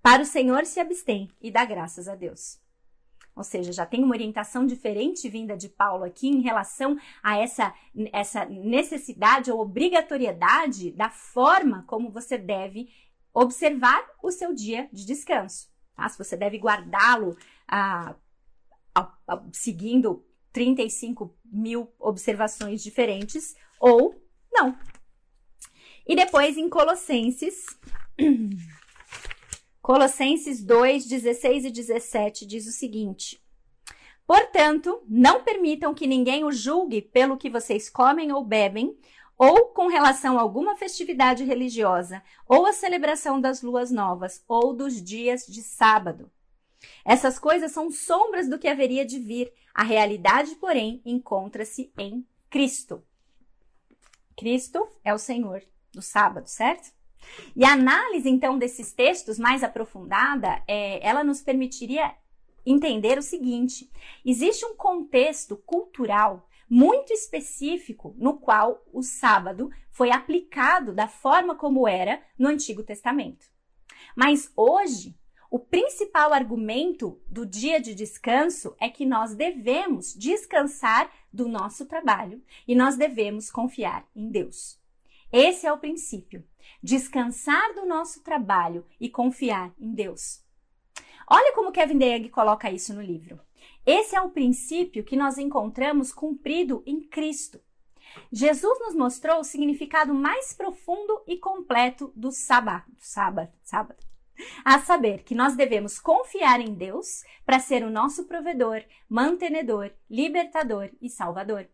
para 0.01 0.21
o 0.21 0.25
Senhor 0.25 0.65
se 0.65 0.79
abstém 0.79 1.31
e 1.41 1.49
dá 1.49 1.65
graças 1.65 2.07
a 2.07 2.15
Deus. 2.15 2.59
Ou 3.35 3.43
seja, 3.43 3.73
já 3.73 3.85
tem 3.85 4.03
uma 4.03 4.15
orientação 4.15 4.65
diferente 4.65 5.27
vinda 5.27 5.57
de 5.57 5.67
Paulo 5.67 6.05
aqui 6.05 6.29
em 6.29 6.39
relação 6.39 6.97
a 7.21 7.37
essa, 7.37 7.73
essa 8.13 8.45
necessidade 8.45 9.51
ou 9.51 9.59
obrigatoriedade 9.59 10.91
da 10.91 11.09
forma 11.09 11.83
como 11.85 12.09
você 12.09 12.37
deve 12.37 12.87
observar 13.35 14.03
o 14.23 14.31
seu 14.31 14.53
dia 14.53 14.89
de 14.91 15.05
descanso. 15.05 15.69
Tá? 15.95 16.07
Se 16.07 16.17
você 16.17 16.37
deve 16.37 16.57
guardá-lo 16.57 17.37
ah, 17.67 18.15
seguindo 19.51 20.25
35 20.53 21.35
mil 21.43 21.91
observações 21.99 22.81
diferentes 22.81 23.55
ou 23.79 24.15
não. 24.53 24.77
E 26.07 26.15
depois 26.15 26.57
em 26.57 26.69
Colossenses. 26.69 27.65
Colossenses 29.81 30.63
2, 30.63 31.05
16 31.05 31.65
e 31.65 31.71
17 31.71 32.45
diz 32.45 32.65
o 32.65 32.71
seguinte: 32.71 33.39
Portanto, 34.25 35.03
não 35.07 35.43
permitam 35.43 35.93
que 35.93 36.07
ninguém 36.07 36.43
o 36.43 36.51
julgue 36.51 37.01
pelo 37.01 37.37
que 37.37 37.49
vocês 37.49 37.89
comem 37.89 38.31
ou 38.31 38.43
bebem, 38.43 38.97
ou 39.37 39.67
com 39.67 39.87
relação 39.87 40.37
a 40.37 40.41
alguma 40.41 40.75
festividade 40.77 41.43
religiosa, 41.43 42.23
ou 42.47 42.65
a 42.65 42.73
celebração 42.73 43.39
das 43.39 43.61
luas 43.61 43.91
novas, 43.91 44.43
ou 44.47 44.73
dos 44.73 45.01
dias 45.01 45.45
de 45.45 45.61
sábado. 45.61 46.31
Essas 47.03 47.37
coisas 47.39 47.71
são 47.71 47.91
sombras 47.91 48.47
do 48.47 48.59
que 48.59 48.67
haveria 48.67 49.05
de 49.05 49.19
vir. 49.19 49.51
A 49.73 49.83
realidade, 49.83 50.55
porém, 50.55 51.01
encontra-se 51.05 51.91
em 51.97 52.25
Cristo. 52.49 53.03
Cristo 54.37 54.87
é 55.03 55.13
o 55.13 55.17
Senhor 55.17 55.63
do 55.91 56.01
sábado, 56.01 56.47
certo? 56.47 56.93
E 57.55 57.65
a 57.65 57.73
análise, 57.73 58.29
então, 58.29 58.57
desses 58.57 58.93
textos 58.93 59.39
mais 59.39 59.63
aprofundada, 59.63 60.61
é, 60.67 61.05
ela 61.05 61.23
nos 61.23 61.41
permitiria 61.41 62.13
entender 62.65 63.17
o 63.17 63.23
seguinte: 63.23 63.89
existe 64.25 64.65
um 64.65 64.75
contexto 64.75 65.57
cultural 65.57 66.47
muito 66.69 67.13
específico 67.13 68.15
no 68.17 68.37
qual 68.37 68.83
o 68.91 69.01
sábado 69.01 69.69
foi 69.91 70.11
aplicado 70.11 70.93
da 70.93 71.07
forma 71.07 71.55
como 71.55 71.87
era 71.87 72.21
no 72.37 72.47
Antigo 72.47 72.83
Testamento. 72.83 73.45
Mas 74.15 74.51
hoje, 74.55 75.17
o 75.49 75.59
principal 75.59 76.33
argumento 76.33 77.21
do 77.27 77.45
dia 77.45 77.79
de 77.79 77.93
descanso 77.93 78.75
é 78.79 78.89
que 78.89 79.05
nós 79.05 79.35
devemos 79.35 80.13
descansar 80.13 81.09
do 81.31 81.47
nosso 81.47 81.85
trabalho 81.85 82.43
e 82.67 82.75
nós 82.75 82.97
devemos 82.97 83.51
confiar 83.51 84.07
em 84.15 84.29
Deus. 84.29 84.79
Esse 85.31 85.67
é 85.67 85.71
o 85.71 85.77
princípio 85.77 86.43
descansar 86.81 87.73
do 87.73 87.85
nosso 87.85 88.21
trabalho 88.21 88.85
e 88.99 89.09
confiar 89.09 89.73
em 89.79 89.93
Deus. 89.93 90.43
Olha 91.27 91.53
como 91.53 91.71
Kevin 91.71 91.97
DeYoung 91.97 92.29
coloca 92.29 92.69
isso 92.71 92.93
no 92.93 93.01
livro. 93.01 93.39
Esse 93.85 94.15
é 94.15 94.21
o 94.21 94.31
princípio 94.31 95.03
que 95.03 95.15
nós 95.15 95.37
encontramos 95.37 96.11
cumprido 96.11 96.81
em 96.87 97.01
Cristo. 97.01 97.61
Jesus 98.31 98.79
nos 98.79 98.95
mostrou 98.95 99.39
o 99.39 99.43
significado 99.43 100.13
mais 100.13 100.53
profundo 100.53 101.21
e 101.27 101.37
completo 101.37 102.11
do 102.15 102.31
sábado, 102.31 102.91
sábado. 102.99 103.95
A 104.63 104.79
saber 104.79 105.23
que 105.23 105.35
nós 105.35 105.55
devemos 105.55 105.99
confiar 105.99 106.59
em 106.59 106.73
Deus 106.73 107.23
para 107.45 107.59
ser 107.59 107.83
o 107.83 107.89
nosso 107.89 108.25
provedor, 108.25 108.83
mantenedor, 109.07 109.91
libertador 110.09 110.89
e 111.01 111.09
salvador. 111.09 111.69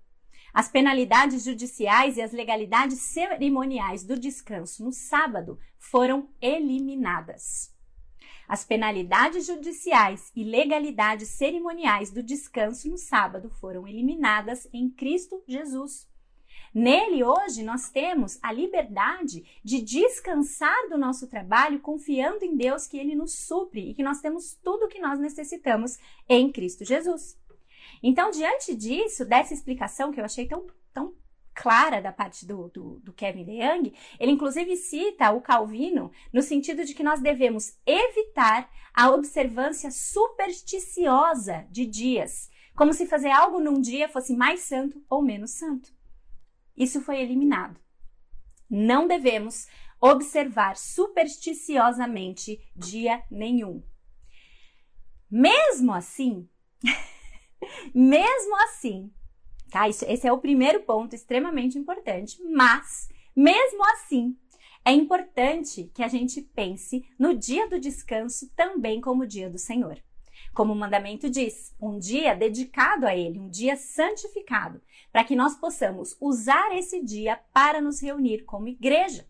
As 0.53 0.67
penalidades 0.67 1.45
judiciais 1.45 2.17
e 2.17 2.21
as 2.21 2.33
legalidades 2.33 2.99
cerimoniais 2.99 4.03
do 4.03 4.19
descanso 4.19 4.83
no 4.83 4.91
sábado 4.91 5.57
foram 5.79 6.29
eliminadas. 6.41 7.73
As 8.51 8.65
penalidades 8.65 9.45
judiciais 9.45 10.29
e 10.35 10.43
legalidades 10.43 11.29
cerimoniais 11.29 12.11
do 12.11 12.21
descanso 12.21 12.89
no 12.89 12.97
sábado 12.97 13.49
foram 13.49 13.87
eliminadas 13.87 14.67
em 14.73 14.89
Cristo 14.89 15.41
Jesus. 15.47 16.05
Nele, 16.73 17.23
hoje, 17.23 17.63
nós 17.63 17.89
temos 17.89 18.37
a 18.43 18.51
liberdade 18.51 19.45
de 19.63 19.81
descansar 19.81 20.89
do 20.89 20.97
nosso 20.97 21.27
trabalho, 21.27 21.79
confiando 21.79 22.43
em 22.43 22.57
Deus 22.57 22.87
que 22.87 22.97
Ele 22.97 23.15
nos 23.15 23.35
supre 23.35 23.89
e 23.89 23.93
que 23.93 24.03
nós 24.03 24.19
temos 24.19 24.53
tudo 24.61 24.83
o 24.83 24.89
que 24.89 24.99
nós 24.99 25.17
necessitamos 25.17 25.97
em 26.27 26.51
Cristo 26.51 26.83
Jesus. 26.83 27.39
Então, 28.03 28.31
diante 28.31 28.75
disso, 28.75 29.23
dessa 29.23 29.53
explicação 29.53 30.11
que 30.11 30.19
eu 30.19 30.25
achei 30.25 30.45
tão, 30.45 30.67
clara 31.53 32.01
da 32.01 32.11
parte 32.11 32.45
do, 32.45 32.69
do, 32.69 32.99
do, 32.99 33.13
Kevin 33.13 33.45
DeYoung, 33.45 33.93
ele 34.19 34.31
inclusive 34.31 34.75
cita 34.75 35.31
o 35.31 35.41
Calvino 35.41 36.11
no 36.31 36.41
sentido 36.41 36.83
de 36.85 36.93
que 36.93 37.03
nós 37.03 37.21
devemos 37.21 37.77
evitar 37.85 38.69
a 38.93 39.11
observância 39.11 39.91
supersticiosa 39.91 41.65
de 41.69 41.85
dias, 41.85 42.49
como 42.75 42.93
se 42.93 43.05
fazer 43.05 43.29
algo 43.29 43.59
num 43.59 43.79
dia 43.79 44.09
fosse 44.09 44.35
mais 44.35 44.61
santo 44.61 45.03
ou 45.09 45.21
menos 45.21 45.51
santo. 45.51 45.93
Isso 46.75 47.01
foi 47.01 47.19
eliminado. 47.19 47.79
Não 48.69 49.07
devemos 49.07 49.67
observar 49.99 50.77
supersticiosamente 50.77 52.59
dia 52.75 53.21
nenhum. 53.29 53.83
Mesmo 55.29 55.93
assim, 55.93 56.49
Mesmo 57.93 58.55
assim, 58.63 59.11
tá? 59.71 59.87
Isso, 59.89 60.05
esse 60.07 60.27
é 60.27 60.31
o 60.31 60.37
primeiro 60.37 60.81
ponto 60.81 61.15
extremamente 61.15 61.79
importante, 61.79 62.39
mas 62.43 63.09
mesmo 63.35 63.83
assim, 63.93 64.37
é 64.83 64.91
importante 64.91 65.89
que 65.93 66.03
a 66.03 66.07
gente 66.07 66.41
pense 66.41 67.05
no 67.17 67.33
dia 67.33 67.67
do 67.69 67.79
descanso 67.79 68.51
também 68.55 68.99
como 68.99 69.25
dia 69.25 69.49
do 69.49 69.57
Senhor. 69.57 69.97
como 70.53 70.73
o 70.73 70.75
mandamento 70.75 71.29
diz, 71.29 71.73
um 71.79 71.97
dia 71.97 72.35
dedicado 72.35 73.07
a 73.07 73.15
Ele, 73.15 73.39
um 73.39 73.49
dia 73.49 73.77
santificado, 73.77 74.81
para 75.09 75.23
que 75.23 75.35
nós 75.35 75.55
possamos 75.55 76.17
usar 76.19 76.75
esse 76.75 77.01
dia 77.01 77.39
para 77.53 77.79
nos 77.79 78.01
reunir 78.01 78.43
como 78.43 78.67
igreja, 78.67 79.25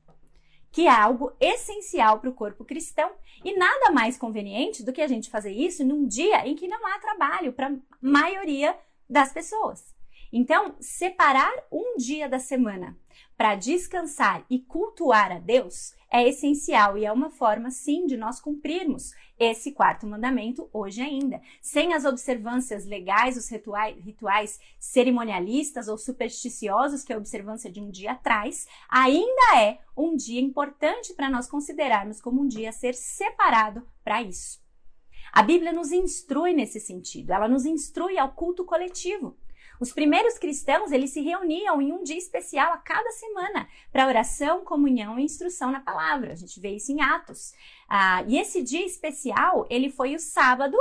que 0.71 0.87
é 0.87 0.89
algo 0.89 1.31
essencial 1.39 2.19
para 2.19 2.29
o 2.29 2.33
corpo 2.33 2.65
cristão. 2.65 3.11
E 3.43 3.55
nada 3.55 3.91
mais 3.91 4.17
conveniente 4.17 4.83
do 4.83 4.93
que 4.93 5.01
a 5.01 5.07
gente 5.07 5.29
fazer 5.29 5.51
isso 5.51 5.83
num 5.83 6.07
dia 6.07 6.47
em 6.47 6.55
que 6.55 6.67
não 6.67 6.85
há 6.87 6.97
trabalho 6.97 7.53
para 7.53 7.67
a 7.67 7.77
maioria 8.01 8.75
das 9.09 9.31
pessoas. 9.33 9.90
Então, 10.31 10.75
separar 10.79 11.51
um 11.71 11.97
dia 11.97 12.29
da 12.29 12.39
semana 12.39 12.97
para 13.35 13.55
descansar 13.55 14.45
e 14.49 14.59
cultuar 14.59 15.31
a 15.31 15.39
Deus 15.39 15.93
é 16.09 16.27
essencial 16.27 16.97
e 16.97 17.05
é 17.05 17.11
uma 17.11 17.29
forma, 17.29 17.69
sim, 17.69 18.05
de 18.05 18.15
nós 18.15 18.39
cumprirmos 18.39 19.13
esse 19.39 19.71
quarto 19.71 20.05
mandamento 20.05 20.69
hoje 20.71 21.01
ainda. 21.01 21.41
Sem 21.61 21.93
as 21.93 22.05
observâncias 22.05 22.85
legais, 22.85 23.35
os 23.35 23.49
rituais, 23.49 23.97
rituais 23.97 24.59
cerimonialistas 24.79 25.87
ou 25.87 25.97
supersticiosos 25.97 27.03
que 27.03 27.11
a 27.11 27.17
observância 27.17 27.71
de 27.71 27.81
um 27.81 27.89
dia 27.89 28.15
traz, 28.15 28.67
ainda 28.87 29.57
é 29.57 29.79
um 29.97 30.15
dia 30.15 30.39
importante 30.39 31.13
para 31.13 31.29
nós 31.29 31.47
considerarmos 31.47 32.21
como 32.21 32.41
um 32.41 32.47
dia 32.47 32.69
a 32.69 32.73
ser 32.73 32.93
separado 32.93 33.85
para 34.03 34.21
isso. 34.21 34.61
A 35.33 35.41
Bíblia 35.41 35.71
nos 35.71 35.91
instrui 35.91 36.53
nesse 36.53 36.79
sentido, 36.79 37.31
ela 37.31 37.47
nos 37.47 37.65
instrui 37.65 38.17
ao 38.17 38.33
culto 38.33 38.65
coletivo. 38.65 39.37
Os 39.81 39.91
primeiros 39.91 40.37
cristãos, 40.37 40.91
eles 40.91 41.09
se 41.09 41.21
reuniam 41.21 41.81
em 41.81 41.91
um 41.91 42.03
dia 42.03 42.15
especial 42.15 42.71
a 42.71 42.77
cada 42.77 43.09
semana 43.13 43.67
para 43.91 44.05
oração, 44.05 44.63
comunhão 44.63 45.17
e 45.17 45.23
instrução 45.23 45.71
na 45.71 45.79
palavra. 45.79 46.33
A 46.33 46.35
gente 46.35 46.59
vê 46.59 46.75
isso 46.75 46.91
em 46.91 47.01
Atos. 47.01 47.51
Ah, 47.89 48.23
e 48.27 48.37
esse 48.37 48.61
dia 48.61 48.85
especial, 48.85 49.65
ele 49.71 49.89
foi 49.89 50.13
o 50.13 50.19
sábado, 50.19 50.77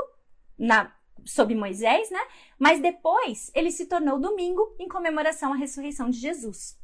na, 0.59 0.95
sob 1.25 1.54
Moisés, 1.54 2.11
né? 2.11 2.21
Mas 2.59 2.78
depois 2.78 3.50
ele 3.54 3.71
se 3.71 3.87
tornou 3.87 4.19
domingo 4.19 4.76
em 4.78 4.87
comemoração 4.87 5.54
à 5.54 5.57
ressurreição 5.57 6.11
de 6.11 6.19
Jesus. 6.19 6.78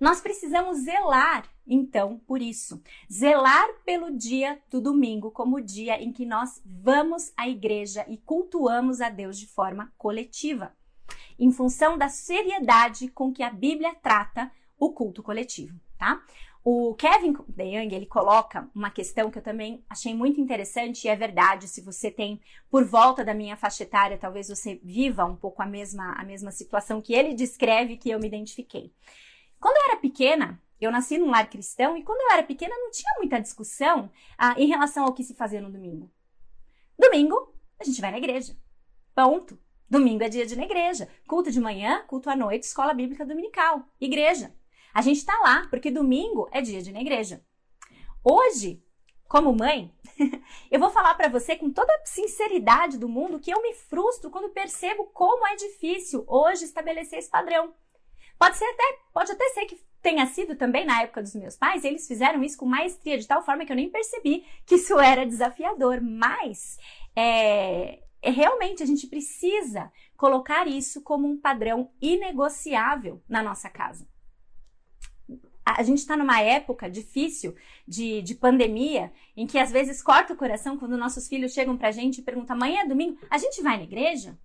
Nós 0.00 0.20
precisamos 0.20 0.78
zelar, 0.78 1.48
então, 1.64 2.18
por 2.26 2.42
isso. 2.42 2.82
Zelar 3.10 3.68
pelo 3.84 4.10
dia 4.10 4.60
do 4.68 4.80
domingo 4.80 5.30
como 5.30 5.58
o 5.58 5.62
dia 5.62 6.02
em 6.02 6.12
que 6.12 6.26
nós 6.26 6.60
vamos 6.66 7.32
à 7.36 7.48
igreja 7.48 8.04
e 8.08 8.18
cultuamos 8.18 9.00
a 9.00 9.08
Deus 9.08 9.38
de 9.38 9.46
forma 9.46 9.92
coletiva 9.96 10.75
em 11.38 11.50
função 11.50 11.96
da 11.96 12.08
seriedade 12.08 13.08
com 13.08 13.32
que 13.32 13.42
a 13.42 13.50
Bíblia 13.50 13.94
trata 13.94 14.50
o 14.78 14.92
culto 14.92 15.22
coletivo, 15.22 15.78
tá? 15.98 16.22
O 16.68 16.96
Kevin 16.96 17.32
DeYoung, 17.46 17.94
ele 17.94 18.06
coloca 18.06 18.68
uma 18.74 18.90
questão 18.90 19.30
que 19.30 19.38
eu 19.38 19.42
também 19.42 19.84
achei 19.88 20.12
muito 20.12 20.40
interessante 20.40 21.04
e 21.04 21.08
é 21.08 21.14
verdade, 21.14 21.68
se 21.68 21.80
você 21.80 22.10
tem 22.10 22.40
por 22.68 22.84
volta 22.84 23.24
da 23.24 23.32
minha 23.32 23.56
faixa 23.56 23.84
etária, 23.84 24.18
talvez 24.18 24.48
você 24.48 24.80
viva 24.82 25.24
um 25.24 25.36
pouco 25.36 25.62
a 25.62 25.66
mesma, 25.66 26.14
a 26.14 26.24
mesma 26.24 26.50
situação 26.50 27.00
que 27.00 27.14
ele 27.14 27.34
descreve 27.34 27.96
que 27.96 28.10
eu 28.10 28.18
me 28.18 28.26
identifiquei. 28.26 28.92
Quando 29.60 29.76
eu 29.76 29.92
era 29.92 30.00
pequena, 30.00 30.60
eu 30.80 30.90
nasci 30.90 31.18
num 31.18 31.30
lar 31.30 31.48
cristão 31.48 31.96
e 31.96 32.02
quando 32.02 32.20
eu 32.20 32.32
era 32.32 32.42
pequena 32.42 32.74
não 32.76 32.90
tinha 32.90 33.12
muita 33.18 33.40
discussão 33.40 34.10
ah, 34.36 34.56
em 34.58 34.66
relação 34.66 35.04
ao 35.04 35.14
que 35.14 35.22
se 35.22 35.36
fazia 35.36 35.60
no 35.60 35.70
domingo. 35.70 36.10
Domingo, 36.98 37.54
a 37.78 37.84
gente 37.84 38.00
vai 38.00 38.10
na 38.10 38.18
igreja. 38.18 38.56
Ponto. 39.14 39.56
Domingo 39.88 40.24
é 40.24 40.28
dia 40.28 40.44
de 40.44 40.54
ir 40.54 40.56
na 40.56 40.64
igreja. 40.64 41.08
Culto 41.26 41.50
de 41.50 41.60
manhã, 41.60 42.04
culto 42.06 42.28
à 42.28 42.36
noite, 42.36 42.64
escola 42.64 42.92
bíblica 42.92 43.24
dominical, 43.24 43.82
igreja. 44.00 44.52
A 44.92 45.00
gente 45.00 45.18
está 45.18 45.38
lá 45.40 45.66
porque 45.70 45.90
domingo 45.90 46.48
é 46.52 46.60
dia 46.60 46.82
de 46.82 46.90
ir 46.90 46.92
na 46.92 47.00
igreja. 47.00 47.44
Hoje, 48.24 48.82
como 49.28 49.52
mãe, 49.54 49.94
eu 50.70 50.80
vou 50.80 50.90
falar 50.90 51.14
para 51.14 51.28
você 51.28 51.54
com 51.56 51.70
toda 51.70 51.92
a 51.92 52.06
sinceridade 52.06 52.98
do 52.98 53.08
mundo 53.08 53.38
que 53.38 53.52
eu 53.52 53.62
me 53.62 53.74
frustro 53.74 54.30
quando 54.30 54.48
percebo 54.50 55.04
como 55.12 55.46
é 55.46 55.54
difícil 55.54 56.24
hoje 56.26 56.64
estabelecer 56.64 57.18
esse 57.18 57.30
padrão. 57.30 57.72
Pode 58.38 58.56
ser 58.56 58.64
até, 58.64 58.98
pode 59.12 59.32
até 59.32 59.48
ser 59.50 59.66
que 59.66 59.80
tenha 60.02 60.26
sido 60.26 60.56
também 60.56 60.84
na 60.84 61.02
época 61.02 61.22
dos 61.22 61.34
meus 61.34 61.56
pais, 61.56 61.84
eles 61.84 62.06
fizeram 62.06 62.42
isso 62.42 62.56
com 62.56 62.66
maestria, 62.66 63.18
de 63.18 63.26
tal 63.26 63.44
forma 63.44 63.64
que 63.64 63.72
eu 63.72 63.76
nem 63.76 63.90
percebi 63.90 64.44
que 64.64 64.76
isso 64.76 64.98
era 65.00 65.26
desafiador. 65.26 66.00
Mas 66.00 66.78
é, 67.16 68.05
é 68.26 68.30
realmente 68.30 68.82
a 68.82 68.86
gente 68.86 69.06
precisa 69.06 69.92
colocar 70.16 70.66
isso 70.66 71.00
como 71.00 71.28
um 71.28 71.38
padrão 71.40 71.92
inegociável 72.00 73.22
na 73.28 73.40
nossa 73.40 73.70
casa. 73.70 74.08
A 75.64 75.82
gente 75.84 75.98
está 75.98 76.16
numa 76.16 76.40
época 76.40 76.90
difícil 76.90 77.54
de, 77.86 78.22
de 78.22 78.34
pandemia, 78.34 79.12
em 79.36 79.46
que 79.46 79.58
às 79.58 79.70
vezes 79.70 80.02
corta 80.02 80.32
o 80.32 80.36
coração 80.36 80.76
quando 80.76 80.96
nossos 80.96 81.28
filhos 81.28 81.52
chegam 81.52 81.76
para 81.76 81.88
a 81.88 81.92
gente 81.92 82.18
e 82.18 82.22
perguntam: 82.22 82.56
amanhã 82.56 82.80
é 82.80 82.88
domingo, 82.88 83.16
a 83.30 83.38
gente 83.38 83.62
vai 83.62 83.76
na 83.76 83.84
igreja? 83.84 84.36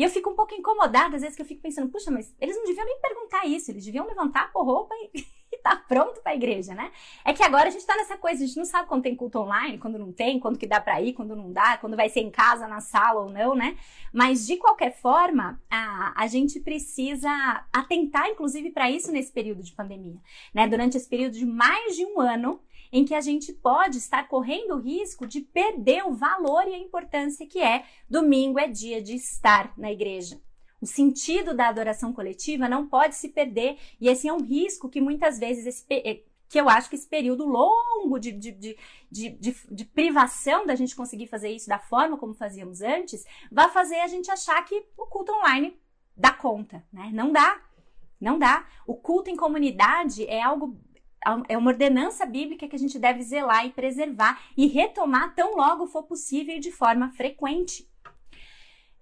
E 0.00 0.02
eu 0.02 0.08
fico 0.08 0.30
um 0.30 0.34
pouco 0.34 0.54
incomodada, 0.54 1.16
às 1.16 1.20
vezes, 1.20 1.36
que 1.36 1.42
eu 1.42 1.46
fico 1.46 1.60
pensando: 1.60 1.90
puxa, 1.90 2.10
mas 2.10 2.34
eles 2.40 2.56
não 2.56 2.64
deviam 2.64 2.86
nem 2.86 2.98
perguntar 2.98 3.44
isso, 3.44 3.70
eles 3.70 3.84
deviam 3.84 4.06
levantar 4.06 4.44
a 4.44 4.58
roupa 4.58 4.94
e, 5.12 5.26
tá 5.62 5.76
pronto 5.76 6.22
para 6.22 6.32
a 6.32 6.34
igreja, 6.34 6.74
né? 6.74 6.90
É 7.22 7.34
que 7.34 7.42
agora 7.42 7.68
a 7.68 7.70
gente 7.70 7.84
tá 7.84 7.94
nessa 7.94 8.16
coisa, 8.16 8.42
a 8.42 8.46
gente 8.46 8.56
não 8.56 8.64
sabe 8.64 8.88
quando 8.88 9.02
tem 9.02 9.14
culto 9.14 9.38
online, 9.40 9.76
quando 9.76 9.98
não 9.98 10.10
tem, 10.10 10.40
quando 10.40 10.58
que 10.58 10.66
dá 10.66 10.80
para 10.80 11.02
ir, 11.02 11.12
quando 11.12 11.36
não 11.36 11.52
dá, 11.52 11.76
quando 11.76 11.98
vai 11.98 12.08
ser 12.08 12.20
em 12.20 12.30
casa, 12.30 12.66
na 12.66 12.80
sala 12.80 13.20
ou 13.20 13.30
não, 13.30 13.54
né? 13.54 13.76
Mas 14.10 14.46
de 14.46 14.56
qualquer 14.56 14.96
forma, 14.96 15.60
a, 15.68 16.14
a 16.16 16.26
gente 16.26 16.60
precisa 16.60 17.28
atentar, 17.70 18.26
inclusive, 18.26 18.70
para 18.70 18.90
isso 18.90 19.12
nesse 19.12 19.30
período 19.30 19.62
de 19.62 19.72
pandemia, 19.72 20.16
né? 20.54 20.66
Durante 20.66 20.96
esse 20.96 21.10
período 21.10 21.34
de 21.34 21.44
mais 21.44 21.94
de 21.94 22.06
um 22.06 22.18
ano, 22.18 22.58
em 22.92 23.04
que 23.04 23.14
a 23.14 23.20
gente 23.20 23.52
pode 23.52 23.98
estar 23.98 24.26
correndo 24.28 24.74
o 24.74 24.80
risco 24.80 25.26
de 25.26 25.40
perder 25.40 26.04
o 26.04 26.12
valor 26.12 26.66
e 26.66 26.74
a 26.74 26.78
importância 26.78 27.46
que 27.46 27.60
é 27.60 27.84
domingo 28.08 28.58
é 28.58 28.66
dia 28.66 29.00
de 29.00 29.14
estar 29.14 29.72
na 29.76 29.92
igreja. 29.92 30.40
O 30.80 30.86
sentido 30.86 31.54
da 31.54 31.68
adoração 31.68 32.12
coletiva 32.12 32.68
não 32.68 32.86
pode 32.86 33.14
se 33.14 33.28
perder 33.28 33.78
e 34.00 34.08
esse 34.08 34.26
é 34.26 34.32
um 34.32 34.42
risco 34.42 34.88
que 34.88 35.00
muitas 35.00 35.38
vezes 35.38 35.66
esse, 35.66 35.84
eh, 35.90 36.22
que 36.48 36.60
eu 36.60 36.68
acho 36.68 36.88
que 36.88 36.96
esse 36.96 37.06
período 37.06 37.46
longo 37.46 38.18
de, 38.18 38.32
de, 38.32 38.76
de, 39.10 39.38
de, 39.70 39.84
privação 39.84 40.66
da 40.66 40.74
gente 40.74 40.96
conseguir 40.96 41.28
fazer 41.28 41.50
isso 41.50 41.68
da 41.68 41.78
forma 41.78 42.16
como 42.16 42.34
fazíamos 42.34 42.80
antes, 42.80 43.24
vai 43.52 43.68
fazer 43.70 44.00
a 44.00 44.08
gente 44.08 44.30
achar 44.30 44.60
que 44.64 44.84
o 44.96 45.06
culto 45.06 45.32
online 45.32 45.78
dá 46.16 46.32
conta, 46.32 46.84
né? 46.92 47.10
Não 47.12 47.30
dá. 47.30 47.62
Não 48.20 48.38
dá. 48.38 48.66
O 48.86 48.94
culto 48.94 49.30
em 49.30 49.36
comunidade 49.36 50.26
é 50.26 50.42
algo 50.42 50.76
é 51.48 51.56
uma 51.56 51.70
ordenança 51.70 52.24
bíblica 52.24 52.66
que 52.66 52.76
a 52.76 52.78
gente 52.78 52.98
deve 52.98 53.22
zelar 53.22 53.66
e 53.66 53.70
preservar 53.70 54.42
e 54.56 54.66
retomar 54.66 55.34
tão 55.34 55.56
logo 55.56 55.86
for 55.86 56.04
possível 56.04 56.56
e 56.56 56.60
de 56.60 56.72
forma 56.72 57.10
frequente. 57.10 57.88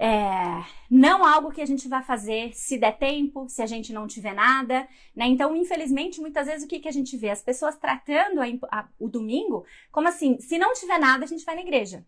É, 0.00 0.64
não 0.88 1.24
algo 1.24 1.50
que 1.50 1.60
a 1.60 1.66
gente 1.66 1.88
vai 1.88 2.02
fazer 2.04 2.54
se 2.54 2.78
der 2.78 2.96
tempo, 2.96 3.48
se 3.48 3.60
a 3.60 3.66
gente 3.66 3.92
não 3.92 4.06
tiver 4.06 4.32
nada, 4.32 4.88
né? 5.14 5.26
Então, 5.26 5.56
infelizmente, 5.56 6.20
muitas 6.20 6.46
vezes 6.46 6.64
o 6.64 6.68
que, 6.68 6.78
que 6.78 6.88
a 6.88 6.92
gente 6.92 7.16
vê? 7.16 7.30
As 7.30 7.42
pessoas 7.42 7.76
tratando 7.76 8.40
a, 8.40 8.46
a, 8.70 8.88
o 8.98 9.08
domingo 9.08 9.64
como 9.90 10.06
assim, 10.06 10.38
se 10.38 10.56
não 10.56 10.72
tiver 10.72 10.98
nada, 10.98 11.24
a 11.24 11.28
gente 11.28 11.44
vai 11.44 11.56
na 11.56 11.62
igreja. 11.62 12.06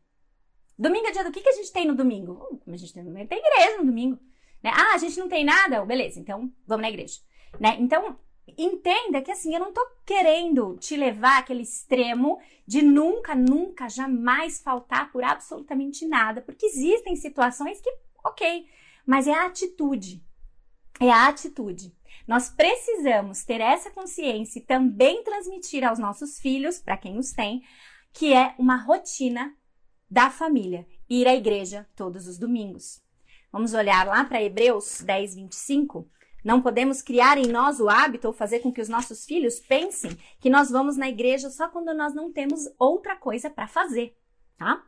Domingo 0.79 1.09
é 1.09 1.11
dia 1.11 1.25
do 1.25 1.33
que, 1.33 1.41
que 1.41 1.49
a 1.49 1.55
gente 1.55 1.73
tem 1.73 1.87
no 1.87 1.95
domingo? 1.95 2.33
Uh, 2.33 2.73
a 2.73 2.77
gente 2.77 2.95
tem, 2.95 3.27
tem 3.27 3.39
igreja 3.39 3.79
no 3.79 3.87
domingo. 3.87 4.19
Né? 4.63 4.71
Ah, 4.73 4.95
a 4.95 4.99
gente 4.99 5.19
não 5.19 5.29
tem 5.29 5.45
nada? 5.45 5.85
Beleza, 5.85 6.21
então 6.21 6.51
vamos 6.67 6.83
na 6.83 6.91
igreja. 6.91 7.21
Né? 7.59 7.77
Então, 7.81 8.17
entenda 8.57 9.23
que 9.23 9.31
assim, 9.31 9.55
eu 9.55 9.61
não 9.61 9.73
tô 9.73 9.85
querendo 10.05 10.77
te 10.79 10.97
levar 10.97 11.39
àquele 11.39 11.63
extremo 11.63 12.41
de 12.67 12.83
nunca, 12.83 13.35
nunca, 13.35 13.89
jamais 13.89 14.61
faltar 14.61 15.11
por 15.11 15.25
absolutamente 15.25 16.07
nada, 16.07 16.41
porque 16.41 16.67
existem 16.67 17.17
situações 17.17 17.81
que, 17.81 17.91
ok, 18.25 18.67
mas 19.07 19.27
é 19.27 19.33
a 19.33 19.47
atitude. 19.47 20.23
É 21.01 21.11
a 21.11 21.29
atitude. 21.29 21.95
Nós 22.27 22.49
precisamos 22.51 23.45
ter 23.45 23.61
essa 23.61 23.91
consciência 23.91 24.59
e 24.59 24.63
também 24.63 25.25
transmitir 25.25 25.85
aos 25.85 25.99
nossos 25.99 26.39
filhos, 26.39 26.79
para 26.79 26.97
quem 26.97 27.19
os 27.19 27.33
tem, 27.33 27.63
que 28.13 28.33
é 28.33 28.55
uma 28.59 28.77
rotina 28.77 29.55
da 30.11 30.31
família, 30.31 30.87
ir 31.09 31.27
à 31.27 31.35
igreja 31.35 31.89
todos 31.97 32.27
os 32.27 32.39
domingos. 32.39 33.03
Vamos 33.53 33.75
olhar 33.75 34.07
lá 34.07 34.25
para 34.25 34.43
Hebreus 34.43 35.01
10, 35.01 35.35
25. 35.35 36.09
Não 36.45 36.61
podemos 36.61 37.03
criar 37.03 37.39
em 37.39 37.47
nós 37.47 37.81
o 37.81 37.89
hábito 37.89 38.27
ou 38.27 38.33
fazer 38.33 38.61
com 38.61 38.73
que 38.73 38.81
os 38.81 38.89
nossos 38.89 39.25
filhos 39.25 39.61
pensem 39.61 40.17
que 40.41 40.51
nós 40.51 40.71
vamos 40.71 40.97
na 40.97 41.09
igreja 41.09 41.51
só 41.51 41.69
quando 41.69 41.95
nós 41.95 42.15
não 42.15 42.33
temos 42.33 42.69
outra 42.79 43.17
coisa 43.17 43.51
para 43.51 43.67
fazer, 43.67 44.17
tá? 44.57 44.83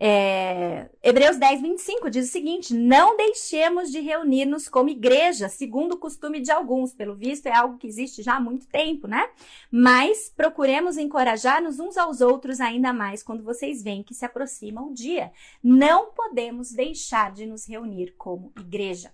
É, 0.00 0.88
Hebreus 1.02 1.38
10, 1.38 1.60
25 1.60 2.08
diz 2.08 2.28
o 2.28 2.32
seguinte: 2.32 2.72
Não 2.72 3.16
deixemos 3.16 3.90
de 3.90 3.98
reunir-nos 3.98 4.68
como 4.68 4.88
igreja, 4.88 5.48
segundo 5.48 5.94
o 5.94 5.98
costume 5.98 6.40
de 6.40 6.52
alguns. 6.52 6.94
Pelo 6.94 7.16
visto, 7.16 7.46
é 7.46 7.52
algo 7.52 7.78
que 7.78 7.86
existe 7.86 8.22
já 8.22 8.36
há 8.36 8.40
muito 8.40 8.68
tempo, 8.68 9.08
né? 9.08 9.28
Mas 9.70 10.32
procuremos 10.34 10.96
encorajar-nos 10.96 11.80
uns 11.80 11.96
aos 11.96 12.20
outros 12.20 12.60
ainda 12.60 12.92
mais 12.92 13.24
quando 13.24 13.42
vocês 13.42 13.82
veem 13.82 14.04
que 14.04 14.14
se 14.14 14.24
aproxima 14.24 14.82
o 14.82 14.94
dia. 14.94 15.32
Não 15.62 16.12
podemos 16.12 16.70
deixar 16.70 17.32
de 17.32 17.44
nos 17.44 17.66
reunir 17.68 18.14
como 18.16 18.52
igreja. 18.56 19.12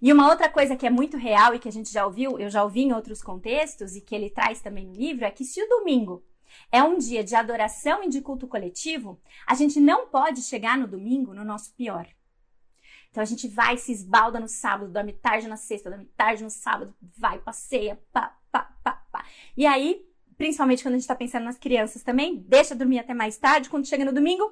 E 0.00 0.12
uma 0.12 0.28
outra 0.28 0.48
coisa 0.48 0.76
que 0.76 0.86
é 0.86 0.90
muito 0.90 1.16
real 1.16 1.54
e 1.54 1.58
que 1.58 1.68
a 1.68 1.72
gente 1.72 1.92
já 1.92 2.06
ouviu, 2.06 2.38
eu 2.38 2.48
já 2.48 2.64
ouvi 2.64 2.80
em 2.82 2.92
outros 2.92 3.22
contextos 3.22 3.94
e 3.94 4.00
que 4.00 4.14
ele 4.14 4.30
traz 4.30 4.60
também 4.60 4.86
no 4.86 4.94
livro, 4.94 5.24
é 5.24 5.30
que 5.30 5.44
se 5.44 5.62
o 5.62 5.68
domingo 5.68 6.24
é 6.72 6.82
um 6.82 6.96
dia 6.96 7.22
de 7.22 7.34
adoração 7.34 8.02
e 8.02 8.08
de 8.08 8.20
culto 8.20 8.46
coletivo, 8.46 9.20
a 9.46 9.54
gente 9.54 9.78
não 9.78 10.08
pode 10.08 10.42
chegar 10.42 10.78
no 10.78 10.86
domingo 10.86 11.34
no 11.34 11.44
nosso 11.44 11.74
pior. 11.74 12.06
Então 13.10 13.22
a 13.22 13.26
gente 13.26 13.48
vai, 13.48 13.76
se 13.76 13.92
esbalda 13.92 14.38
no 14.38 14.48
sábado, 14.48 14.90
dorme 14.90 15.12
tarde 15.12 15.48
na 15.48 15.56
sexta, 15.56 15.90
dorme 15.90 16.06
tarde 16.16 16.44
no 16.44 16.50
sábado, 16.50 16.94
vai, 17.18 17.38
passeia, 17.38 18.00
pá, 18.12 18.36
pá, 18.50 18.72
pá, 18.82 19.04
pá. 19.10 19.24
E 19.56 19.66
aí, 19.66 20.06
principalmente 20.38 20.82
quando 20.82 20.94
a 20.94 20.98
gente 20.98 21.08
tá 21.08 21.14
pensando 21.14 21.44
nas 21.44 21.58
crianças 21.58 22.02
também, 22.02 22.36
deixa 22.36 22.74
dormir 22.74 23.00
até 23.00 23.12
mais 23.12 23.36
tarde, 23.36 23.68
quando 23.68 23.86
chega 23.86 24.04
no 24.04 24.12
domingo, 24.12 24.50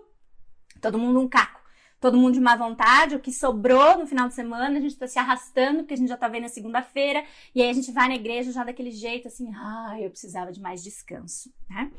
todo 0.81 0.99
mundo 0.99 1.21
um 1.21 1.29
caco. 1.29 1.61
Todo 2.01 2.17
mundo 2.17 2.35
de 2.35 2.41
má 2.41 2.55
vontade, 2.55 3.17
o 3.17 3.21
que 3.21 3.33
sobrou 3.33 3.99
no 3.99 4.07
final 4.07 4.29
de 4.29 4.35
semana, 4.35 4.79
a 4.79 4.81
gente 4.81 4.97
tá 4.97 5.09
se 5.09 5.19
arrastando, 5.19 5.79
porque 5.79 5.95
a 5.95 5.97
gente 5.97 6.09
já 6.09 6.17
tá 6.17 6.29
vendo 6.29 6.45
a 6.45 6.49
segunda-feira, 6.49 7.25
e 7.55 7.61
aí 7.61 7.69
a 7.69 7.73
gente 7.73 7.91
vai 7.91 8.09
na 8.09 8.15
igreja 8.15 8.53
já 8.53 8.63
daquele 8.63 8.93
jeito, 8.93 9.27
assim, 9.27 9.53
ah, 9.55 9.97
eu 10.01 10.09
precisava 10.09 10.53
de 10.53 10.61
mais 10.61 10.83
descanso, 10.83 11.53
né? 11.69 11.91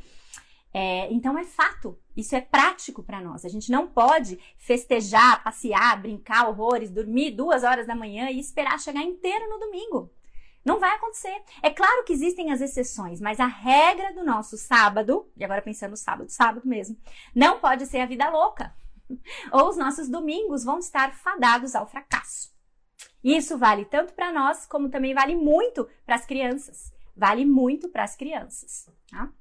É, 0.72 1.12
então 1.12 1.38
é 1.38 1.44
fato, 1.44 1.98
isso 2.16 2.36
é 2.36 2.42
prático 2.42 3.02
para 3.02 3.20
nós. 3.20 3.44
A 3.44 3.50
gente 3.50 3.72
não 3.72 3.88
pode 3.88 4.40
festejar, 4.58 5.44
passear, 5.44 6.00
brincar 6.00 6.48
horrores, 6.48 6.92
dormir 6.92 7.32
duas 7.32 7.64
horas 7.64 7.88
da 7.88 7.96
manhã 7.96 8.30
e 8.30 8.40
esperar 8.40 8.80
chegar 8.80 9.02
inteiro 9.02 9.50
no 9.50 9.60
domingo. 9.60 10.12
Não 10.64 10.80
vai 10.80 10.96
acontecer. 10.96 11.42
É 11.64 11.70
claro 11.70 12.04
que 12.04 12.14
existem 12.14 12.52
as 12.52 12.62
exceções, 12.62 13.20
mas 13.20 13.40
a 13.40 13.48
regra 13.48 14.14
do 14.14 14.24
nosso 14.24 14.58
sábado, 14.58 15.28
e 15.36 15.44
agora 15.44 15.62
pensando 15.62 15.92
no 15.92 15.98
sábado, 15.98 16.30
sábado 16.30 16.68
mesmo, 16.68 16.98
não 17.34 17.60
pode 17.60 17.86
ser 17.88 18.02
a 18.02 18.06
vida 18.06 18.30
louca. 18.30 18.74
Ou 19.52 19.70
os 19.70 19.78
nossos 19.78 20.08
domingos 20.08 20.64
vão 20.64 20.80
estar 20.80 21.14
fadados 21.14 21.76
ao 21.76 21.88
fracasso. 21.88 22.54
Isso 23.24 23.58
vale 23.58 23.86
tanto 23.86 24.14
para 24.14 24.32
nós, 24.32 24.66
como 24.66 24.90
também 24.90 25.14
vale 25.14 25.36
muito 25.36 25.88
para 26.06 26.16
as 26.16 26.26
crianças. 26.26 26.94
Vale 27.16 27.46
muito 27.46 27.90
para 27.90 28.04
as 28.04 28.16
crianças. 28.16 28.90
Tá? 29.10 29.32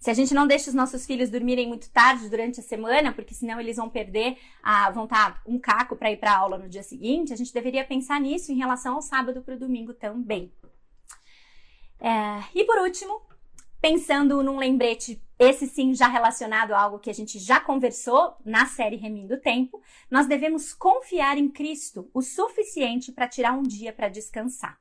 Se 0.00 0.10
a 0.10 0.14
gente 0.14 0.32
não 0.32 0.46
deixa 0.46 0.70
os 0.70 0.74
nossos 0.74 1.04
filhos 1.04 1.28
dormirem 1.28 1.68
muito 1.68 1.90
tarde 1.90 2.28
durante 2.30 2.60
a 2.60 2.62
semana, 2.62 3.12
porque 3.12 3.34
senão 3.34 3.60
eles 3.60 3.76
vão 3.76 3.90
perder, 3.90 4.38
a, 4.62 4.90
vão 4.90 5.04
estar 5.04 5.34
tá 5.34 5.42
um 5.46 5.58
caco 5.58 5.94
para 5.94 6.10
ir 6.10 6.16
para 6.16 6.34
aula 6.34 6.56
no 6.56 6.70
dia 6.70 6.82
seguinte, 6.82 7.34
a 7.34 7.36
gente 7.36 7.52
deveria 7.52 7.84
pensar 7.84 8.18
nisso 8.18 8.50
em 8.50 8.56
relação 8.56 8.94
ao 8.94 9.02
sábado 9.02 9.42
para 9.42 9.54
o 9.54 9.58
domingo 9.58 9.92
também. 9.92 10.50
É, 11.98 12.42
e 12.54 12.64
por 12.64 12.78
último, 12.78 13.20
pensando 13.80 14.42
num 14.42 14.58
lembrete, 14.58 15.22
esse 15.38 15.66
sim 15.66 15.94
já 15.94 16.06
relacionado 16.06 16.72
a 16.72 16.80
algo 16.80 16.98
que 16.98 17.08
a 17.08 17.14
gente 17.14 17.38
já 17.38 17.60
conversou 17.60 18.36
na 18.44 18.66
série 18.66 18.96
Remindo 18.96 19.34
o 19.34 19.40
Tempo, 19.40 19.80
nós 20.10 20.26
devemos 20.26 20.74
confiar 20.74 21.38
em 21.38 21.48
Cristo 21.48 22.10
o 22.12 22.20
suficiente 22.20 23.10
para 23.10 23.28
tirar 23.28 23.52
um 23.52 23.62
dia 23.62 23.92
para 23.92 24.08
descansar. 24.08 24.78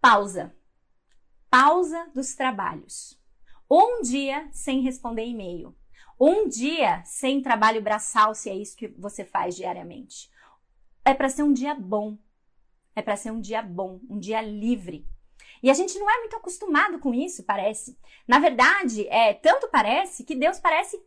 Pausa. 0.00 0.54
Pausa 1.48 2.06
dos 2.14 2.34
trabalhos. 2.34 3.18
Um 3.70 4.02
dia 4.02 4.48
sem 4.52 4.82
responder 4.82 5.24
e-mail. 5.24 5.76
Um 6.18 6.46
dia 6.48 7.02
sem 7.04 7.40
trabalho 7.40 7.80
braçal, 7.80 8.34
se 8.34 8.50
é 8.50 8.54
isso 8.54 8.76
que 8.76 8.88
você 8.88 9.24
faz 9.24 9.56
diariamente. 9.56 10.30
É 11.04 11.14
para 11.14 11.30
ser 11.30 11.42
um 11.42 11.52
dia 11.52 11.74
bom. 11.74 12.18
É 12.94 13.00
para 13.00 13.16
ser 13.16 13.30
um 13.30 13.40
dia 13.40 13.62
bom, 13.62 14.00
um 14.08 14.18
dia 14.18 14.42
livre. 14.42 15.06
E 15.62 15.70
a 15.70 15.74
gente 15.74 15.98
não 15.98 16.10
é 16.10 16.18
muito 16.20 16.36
acostumado 16.36 16.98
com 16.98 17.12
isso, 17.12 17.44
parece. 17.44 17.98
Na 18.26 18.38
verdade, 18.38 19.06
é 19.08 19.34
tanto 19.34 19.68
parece 19.68 20.24
que 20.24 20.34
Deus 20.34 20.58
parece 20.58 20.98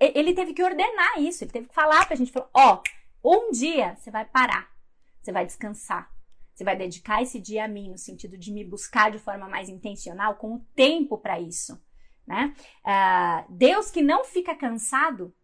ele 0.00 0.34
teve 0.34 0.54
que 0.54 0.62
ordenar 0.62 1.20
isso, 1.20 1.44
ele 1.44 1.50
teve 1.50 1.68
que 1.68 1.74
falar 1.74 2.06
pra 2.06 2.16
gente, 2.16 2.32
ó, 2.54 2.82
oh, 3.22 3.36
um 3.36 3.50
dia 3.50 3.96
você 3.96 4.10
vai 4.10 4.24
parar, 4.24 4.70
você 5.20 5.32
vai 5.32 5.44
descansar, 5.44 6.10
você 6.54 6.64
vai 6.64 6.76
dedicar 6.76 7.22
esse 7.22 7.38
dia 7.38 7.64
a 7.64 7.68
mim 7.68 7.90
no 7.90 7.98
sentido 7.98 8.36
de 8.36 8.52
me 8.52 8.64
buscar 8.64 9.10
de 9.10 9.18
forma 9.18 9.48
mais 9.48 9.68
intencional, 9.68 10.36
com 10.36 10.54
o 10.54 10.66
tempo 10.74 11.18
para 11.18 11.40
isso. 11.40 11.80
Né? 12.26 12.54
Uh, 12.84 13.52
Deus 13.52 13.90
que 13.90 14.00
não 14.00 14.24
fica 14.24 14.54
cansado, 14.54 15.34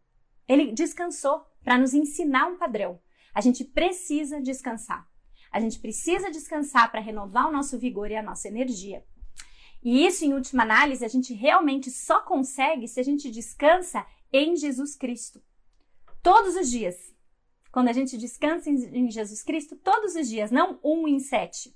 ele 0.47 0.73
descansou 0.73 1.45
para 1.63 1.77
nos 1.77 1.93
ensinar 1.93 2.47
um 2.47 2.57
padrão. 2.57 3.01
A 3.35 3.41
gente 3.41 3.65
precisa 3.65 4.41
descansar. 4.41 5.08
A 5.51 5.61
gente 5.61 5.79
precisa 5.79 6.31
descansar 6.31 6.91
para 6.91 7.01
renovar 7.01 7.49
o 7.49 7.53
nosso 7.53 7.79
vigor 7.79 8.11
e 8.11 8.17
a 8.17 8.23
nossa 8.23 8.49
energia. 8.49 9.05
E 9.83 10.05
isso, 10.05 10.25
em 10.25 10.35
última 10.35 10.63
análise, 10.63 11.05
a 11.05 11.09
gente 11.09 11.33
realmente 11.33 11.91
só 11.91 12.21
consegue 12.21 12.89
se 12.89 12.99
a 12.99 13.03
gente 13.03 13.31
descansa 13.31 14.05
em 14.33 14.57
Jesus 14.57 14.97
Cristo. 14.97 15.41
Todos 16.23 16.57
os 16.57 16.71
dias. 16.71 17.15
Quando 17.71 17.89
a 17.89 17.93
gente 17.93 18.17
descansa 18.17 18.71
em 18.71 19.11
Jesus 19.11 19.43
Cristo, 19.43 19.77
todos 19.77 20.15
os 20.15 20.29
dias, 20.29 20.51
não 20.51 20.81
um 20.83 21.07
em 21.07 21.21
sete. 21.21 21.75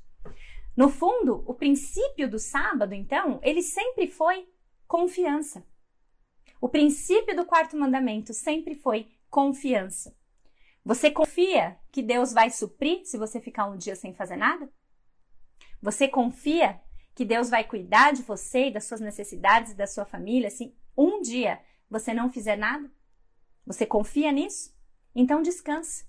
No 0.77 0.89
fundo, 0.89 1.45
o 1.47 1.55
princípio 1.55 2.29
do 2.29 2.39
sábado, 2.39 2.95
então, 2.95 3.39
ele 3.43 3.63
sempre 3.63 4.07
foi 4.07 4.49
confiança. 4.89 5.65
O 6.61 6.69
princípio 6.69 7.37
do 7.37 7.45
quarto 7.45 7.77
mandamento 7.77 8.33
sempre 8.33 8.75
foi 8.75 9.07
confiança. 9.29 10.17
Você 10.85 11.11
confia 11.11 11.79
que 11.93 12.03
Deus 12.03 12.33
vai 12.33 12.51
suprir 12.51 13.05
se 13.05 13.17
você 13.17 13.41
ficar 13.41 13.67
um 13.67 13.77
dia 13.77 13.95
sem 13.95 14.13
fazer 14.13 14.37
nada? 14.37 14.69
Você 15.81 16.09
confia 16.09 16.81
que 17.15 17.25
Deus 17.25 17.49
vai 17.49 17.65
cuidar 17.65 18.13
de 18.13 18.23
você 18.23 18.69
e 18.69 18.73
das 18.73 18.85
suas 18.85 19.01
necessidades 19.01 19.73
e 19.73 19.77
da 19.77 19.87
sua 19.87 20.05
família 20.05 20.51
se 20.51 20.75
um 20.97 21.21
dia 21.21 21.61
você 21.89 22.13
não 22.13 22.33
fizer 22.33 22.57
nada? 22.57 22.91
Você 23.65 23.87
confia 23.87 24.33
nisso? 24.33 24.75
Então 25.15 25.41
descansa. 25.41 26.05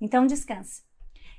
Então 0.00 0.26
descansa. 0.26 0.82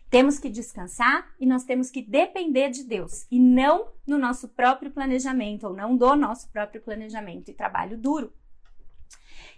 Temos 0.09 0.37
que 0.37 0.49
descansar 0.49 1.33
e 1.39 1.45
nós 1.45 1.63
temos 1.63 1.89
que 1.89 2.01
depender 2.01 2.69
de 2.69 2.83
Deus 2.83 3.25
e 3.31 3.39
não 3.39 3.91
no 4.05 4.19
nosso 4.19 4.49
próprio 4.49 4.91
planejamento 4.91 5.67
ou 5.67 5.73
não 5.73 5.97
do 5.97 6.15
nosso 6.15 6.51
próprio 6.51 6.83
planejamento 6.83 7.49
e 7.49 7.53
trabalho 7.53 7.97
duro. 7.97 8.31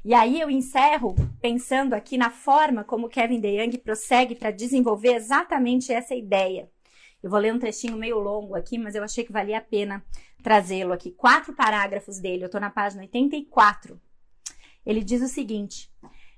E 0.06 0.14
aí 0.14 0.40
eu 0.40 0.52
encerro 0.52 1.16
pensando 1.42 1.96
aqui 1.96 2.16
na 2.16 2.30
forma 2.30 2.84
como 2.84 3.10
Kevin 3.10 3.40
DeYoung 3.40 3.76
prossegue 3.80 4.36
para 4.36 4.52
desenvolver 4.52 5.16
exatamente 5.16 5.92
essa 5.92 6.14
ideia. 6.14 6.70
Eu 7.24 7.30
vou 7.32 7.40
ler 7.40 7.52
um 7.52 7.58
trechinho 7.58 7.98
meio 7.98 8.20
longo 8.20 8.54
aqui, 8.54 8.78
mas 8.78 8.94
eu 8.94 9.04
achei 9.04 9.24
que 9.24 9.32
valia 9.32 9.58
a 9.58 9.62
pena 9.62 10.06
trazê-lo 10.44 10.94
aqui. 10.94 11.10
Quatro 11.10 11.56
parágrafos 11.56 12.20
dele, 12.20 12.44
eu 12.44 12.46
estou 12.46 12.62
na 12.62 12.70
página 12.70 13.02
84. 13.02 14.00
Ele 14.86 15.04
diz 15.04 15.24
o 15.24 15.28
seguinte: 15.28 15.92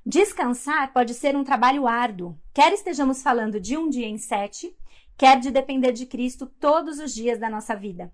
Descansar 0.05 0.93
pode 0.93 1.13
ser 1.13 1.35
um 1.35 1.43
trabalho 1.43 1.85
árduo, 1.85 2.39
quer 2.53 2.71
estejamos 2.71 3.21
falando 3.21 3.59
de 3.59 3.75
um 3.75 3.89
dia 3.89 4.07
em 4.07 4.17
sete, 4.17 4.73
quer 5.17 5.41
de 5.41 5.51
depender 5.51 5.91
de 5.91 6.05
Cristo 6.05 6.45
todos 6.45 6.99
os 6.99 7.13
dias 7.13 7.37
da 7.37 7.49
nossa 7.49 7.75
vida. 7.75 8.13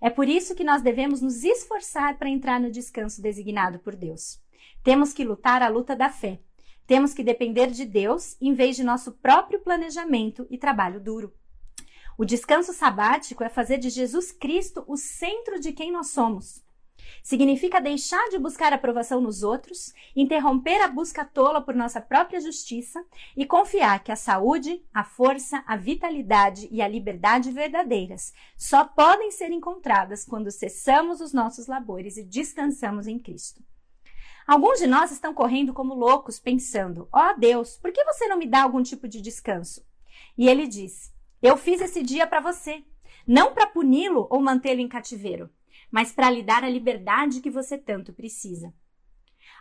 É 0.00 0.10
por 0.10 0.28
isso 0.28 0.56
que 0.56 0.64
nós 0.64 0.82
devemos 0.82 1.22
nos 1.22 1.44
esforçar 1.44 2.18
para 2.18 2.28
entrar 2.28 2.58
no 2.58 2.68
descanso 2.68 3.22
designado 3.22 3.78
por 3.78 3.94
Deus. 3.94 4.40
Temos 4.88 5.12
que 5.12 5.22
lutar 5.22 5.60
a 5.60 5.68
luta 5.68 5.94
da 5.94 6.08
fé. 6.08 6.40
Temos 6.86 7.12
que 7.12 7.22
depender 7.22 7.66
de 7.66 7.84
Deus 7.84 8.38
em 8.40 8.54
vez 8.54 8.74
de 8.74 8.82
nosso 8.82 9.12
próprio 9.12 9.60
planejamento 9.60 10.46
e 10.48 10.56
trabalho 10.56 10.98
duro. 10.98 11.34
O 12.16 12.24
descanso 12.24 12.72
sabático 12.72 13.44
é 13.44 13.50
fazer 13.50 13.76
de 13.76 13.90
Jesus 13.90 14.32
Cristo 14.32 14.84
o 14.88 14.96
centro 14.96 15.60
de 15.60 15.74
quem 15.74 15.92
nós 15.92 16.08
somos. 16.08 16.64
Significa 17.22 17.82
deixar 17.82 18.30
de 18.30 18.38
buscar 18.38 18.72
aprovação 18.72 19.20
nos 19.20 19.42
outros, 19.42 19.92
interromper 20.16 20.80
a 20.80 20.88
busca 20.88 21.22
tola 21.22 21.60
por 21.60 21.74
nossa 21.74 22.00
própria 22.00 22.40
justiça 22.40 23.04
e 23.36 23.44
confiar 23.44 24.02
que 24.02 24.10
a 24.10 24.16
saúde, 24.16 24.82
a 24.94 25.04
força, 25.04 25.62
a 25.66 25.76
vitalidade 25.76 26.66
e 26.70 26.80
a 26.80 26.88
liberdade 26.88 27.52
verdadeiras 27.52 28.32
só 28.56 28.86
podem 28.86 29.30
ser 29.32 29.50
encontradas 29.50 30.24
quando 30.24 30.50
cessamos 30.50 31.20
os 31.20 31.34
nossos 31.34 31.66
labores 31.66 32.16
e 32.16 32.24
descansamos 32.24 33.06
em 33.06 33.18
Cristo. 33.18 33.62
Alguns 34.48 34.80
de 34.80 34.88
nós 34.88 35.12
estão 35.12 35.32
correndo 35.32 35.72
como 35.72 35.94
loucos, 35.94 36.40
pensando: 36.40 37.08
ó 37.12 37.30
oh, 37.30 37.38
Deus, 37.38 37.76
por 37.76 37.92
que 37.92 38.02
você 38.02 38.26
não 38.26 38.38
me 38.38 38.48
dá 38.48 38.62
algum 38.62 38.82
tipo 38.82 39.06
de 39.06 39.20
descanso? 39.20 39.86
E 40.36 40.48
ele 40.48 40.66
diz: 40.66 41.14
Eu 41.40 41.56
fiz 41.56 41.80
esse 41.80 42.02
dia 42.02 42.26
para 42.26 42.40
você, 42.40 42.82
não 43.26 43.54
para 43.54 43.66
puni-lo 43.66 44.26
ou 44.30 44.40
mantê-lo 44.40 44.80
em 44.80 44.88
cativeiro 44.88 45.50
mas 45.90 46.12
para 46.12 46.30
lhe 46.30 46.42
dar 46.42 46.64
a 46.64 46.68
liberdade 46.68 47.40
que 47.40 47.50
você 47.50 47.78
tanto 47.78 48.12
precisa. 48.12 48.72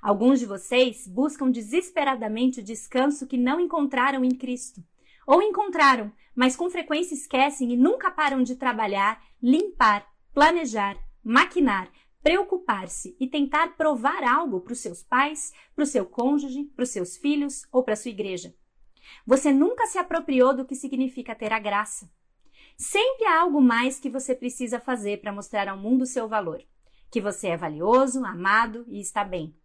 Alguns 0.02 0.39
de 0.39 0.45
vocês 0.45 1.08
buscam 1.08 1.50
desesperadamente 1.50 2.60
o 2.60 2.63
descanso 2.63 3.26
que 3.26 3.38
não 3.38 3.60
encontraram 3.60 4.23
em 4.23 4.32
Cristo. 4.32 4.84
Ou 5.26 5.41
encontraram, 5.41 6.12
mas 6.36 6.56
com 6.56 6.69
frequência 6.69 7.15
esquecem 7.15 7.73
e 7.73 7.78
nunca 7.78 8.12
param 8.12 8.43
de 8.43 8.56
trabalhar, 8.56 9.21
limpar, 9.41 10.08
planejar, 10.34 10.97
maquinar, 11.23 11.91
preocupar-se 12.23 13.15
e 13.19 13.27
tentar 13.27 13.77
provar 13.77 14.23
algo 14.23 14.60
para 14.62 14.73
os 14.73 14.80
seus 14.80 15.03
pais, 15.03 15.53
para 15.75 15.84
o 15.84 15.88
seu 15.88 16.06
cônjuge, 16.06 16.65
para 16.75 16.84
os 16.84 16.89
seus 16.89 17.17
filhos 17.17 17.65
ou 17.71 17.84
para 17.84 17.93
a 17.93 17.97
sua 17.97 18.12
igreja. 18.12 18.53
Você 19.25 19.51
nunca 19.51 19.86
se 19.88 19.97
apropriou 19.97 20.56
do 20.56 20.65
que 20.65 20.75
significa 20.75 21.36
ter 21.36 21.53
a 21.53 21.60
graça. 21.60 22.10
Sempre 22.77 23.25
há 23.25 23.41
algo 23.41 23.62
mais 23.62 23.99
que 23.99 24.10
você 24.10 24.36
precisa 24.36 24.80
fazer 24.80 25.21
para 25.21 25.32
mostrar 25.32 25.67
ao 25.67 25.77
mundo 25.77 26.03
o 26.03 26.08
seu 26.08 26.27
valor. 26.27 26.63
Que 27.10 27.21
você 27.21 27.47
é 27.47 27.58
valioso, 27.58 28.23
amado 28.25 28.86
e 28.88 28.99
está 28.99 29.23
bem. 29.23 29.56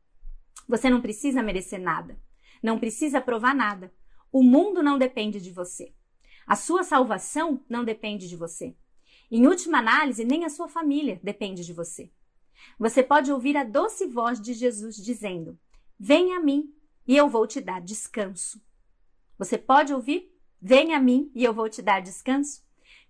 Você 0.69 0.89
não 0.89 1.01
precisa 1.01 1.43
merecer 1.43 1.81
nada. 1.81 2.19
Não 2.63 2.79
precisa 2.79 3.21
provar 3.21 3.55
nada. 3.55 3.93
O 4.31 4.43
mundo 4.43 4.83
não 4.83 4.97
depende 4.97 5.41
de 5.41 5.51
você. 5.51 5.93
A 6.47 6.57
sua 6.57 6.83
salvação 6.85 7.63
não 7.69 7.85
depende 7.85 8.29
de 8.29 8.37
você. 8.37 8.75
Em 9.31 9.47
última 9.47 9.79
análise, 9.79 10.25
nem 10.25 10.45
a 10.45 10.51
sua 10.51 10.69
família 10.69 11.21
depende 11.23 11.65
de 11.65 11.73
você. 11.73 12.11
Você 12.79 13.03
pode 13.03 13.31
ouvir 13.33 13.57
a 13.57 13.65
doce 13.65 14.07
voz 14.07 14.41
de 14.41 14.53
Jesus 14.55 14.97
dizendo: 14.97 15.59
Venha 15.99 16.39
a 16.39 16.41
mim 16.41 16.73
e 17.07 17.17
eu 17.17 17.29
vou 17.29 17.47
te 17.47 17.61
dar 17.61 17.81
descanso. 17.81 18.61
Você 19.39 19.59
pode 19.59 19.93
ouvir? 19.93 20.33
Venha 20.61 20.97
a 20.97 21.01
mim 21.01 21.31
e 21.35 21.43
eu 21.45 21.53
vou 21.53 21.69
te 21.69 21.83
dar 21.83 22.01
descanso. 22.01 22.63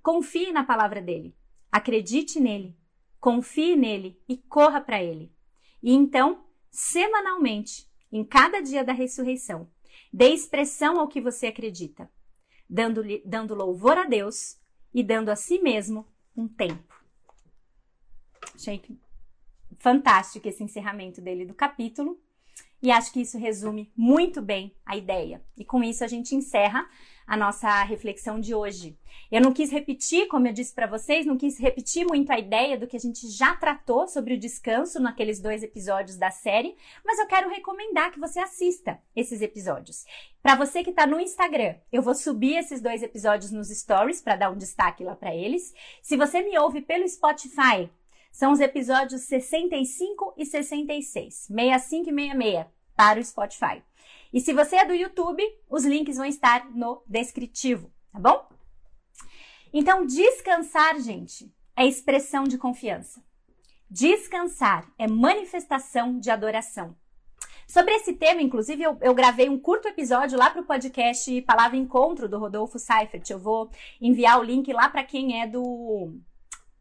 Confie 0.02 0.52
na 0.52 0.64
palavra 0.64 1.00
dele. 1.00 1.36
Acredite 1.70 2.40
nele. 2.40 2.76
Confie 3.20 3.76
nele 3.76 4.20
e 4.28 4.36
corra 4.36 4.80
para 4.80 5.02
ele. 5.02 5.32
E 5.82 5.92
então, 5.92 6.44
semanalmente, 6.70 7.88
em 8.10 8.24
cada 8.24 8.60
dia 8.60 8.84
da 8.84 8.92
ressurreição, 8.92 9.70
dê 10.12 10.28
expressão 10.28 10.98
ao 10.98 11.08
que 11.08 11.20
você 11.20 11.46
acredita, 11.46 12.10
dando, 12.68 13.02
dando 13.24 13.54
louvor 13.54 13.96
a 13.96 14.04
Deus 14.04 14.58
e 14.92 15.02
dando 15.02 15.30
a 15.30 15.36
si 15.36 15.58
mesmo 15.58 16.06
um 16.36 16.48
tempo. 16.48 16.94
Achei 18.54 18.78
fantástico 19.78 20.48
esse 20.48 20.62
encerramento 20.62 21.20
dele 21.20 21.44
do 21.44 21.54
capítulo. 21.54 22.20
E 22.82 22.90
acho 22.90 23.12
que 23.12 23.20
isso 23.20 23.38
resume 23.38 23.92
muito 23.96 24.42
bem 24.42 24.74
a 24.84 24.96
ideia. 24.96 25.40
E 25.56 25.64
com 25.64 25.84
isso 25.84 26.02
a 26.02 26.08
gente 26.08 26.34
encerra 26.34 26.84
a 27.26 27.36
nossa 27.36 27.82
reflexão 27.84 28.40
de 28.40 28.54
hoje. 28.54 28.98
Eu 29.30 29.40
não 29.40 29.52
quis 29.52 29.70
repetir, 29.70 30.26
como 30.28 30.46
eu 30.46 30.52
disse 30.52 30.74
para 30.74 30.86
vocês, 30.86 31.24
não 31.24 31.38
quis 31.38 31.58
repetir 31.58 32.04
muito 32.04 32.30
a 32.30 32.38
ideia 32.38 32.76
do 32.76 32.86
que 32.86 32.96
a 32.96 33.00
gente 33.00 33.28
já 33.30 33.54
tratou 33.56 34.06
sobre 34.06 34.34
o 34.34 34.38
descanso 34.38 35.00
naqueles 35.00 35.40
dois 35.40 35.62
episódios 35.62 36.16
da 36.16 36.30
série, 36.30 36.76
mas 37.04 37.18
eu 37.18 37.26
quero 37.26 37.48
recomendar 37.48 38.10
que 38.12 38.20
você 38.20 38.40
assista 38.40 39.00
esses 39.14 39.40
episódios. 39.40 40.04
Para 40.42 40.56
você 40.56 40.82
que 40.82 40.90
está 40.90 41.06
no 41.06 41.20
Instagram, 41.20 41.76
eu 41.90 42.02
vou 42.02 42.14
subir 42.14 42.56
esses 42.56 42.82
dois 42.82 43.02
episódios 43.02 43.52
nos 43.52 43.68
stories 43.68 44.20
para 44.20 44.36
dar 44.36 44.50
um 44.50 44.58
destaque 44.58 45.04
lá 45.04 45.14
para 45.14 45.34
eles. 45.34 45.72
Se 46.02 46.16
você 46.16 46.42
me 46.42 46.58
ouve 46.58 46.82
pelo 46.82 47.08
Spotify, 47.08 47.88
são 48.32 48.50
os 48.50 48.60
episódios 48.60 49.22
65 49.22 50.34
e 50.38 50.46
66, 50.46 51.34
65 51.46 52.10
e 52.10 52.14
66 52.14 52.66
para 52.96 53.20
o 53.20 53.24
Spotify. 53.24 53.82
E 54.32 54.40
se 54.40 54.52
você 54.54 54.76
é 54.76 54.84
do 54.84 54.94
YouTube, 54.94 55.42
os 55.68 55.84
links 55.84 56.16
vão 56.16 56.24
estar 56.24 56.70
no 56.70 57.02
descritivo, 57.06 57.92
tá 58.10 58.18
bom? 58.18 58.48
Então, 59.72 60.06
descansar, 60.06 60.98
gente, 61.00 61.54
é 61.76 61.86
expressão 61.86 62.44
de 62.44 62.56
confiança. 62.56 63.22
Descansar 63.90 64.90
é 64.98 65.06
manifestação 65.06 66.18
de 66.18 66.30
adoração. 66.30 66.96
Sobre 67.66 67.94
esse 67.94 68.14
tema, 68.14 68.42
inclusive, 68.42 68.82
eu, 68.82 68.98
eu 69.00 69.14
gravei 69.14 69.48
um 69.48 69.58
curto 69.58 69.88
episódio 69.88 70.38
lá 70.38 70.50
para 70.50 70.60
o 70.60 70.66
podcast 70.66 71.40
Palavra 71.42 71.76
Encontro 71.76 72.28
do 72.28 72.38
Rodolfo 72.38 72.78
Seifert. 72.78 73.28
Eu 73.30 73.38
vou 73.38 73.70
enviar 74.00 74.38
o 74.38 74.42
link 74.42 74.70
lá 74.72 74.88
para 74.88 75.04
quem 75.04 75.40
é 75.40 75.46
do 75.46 76.18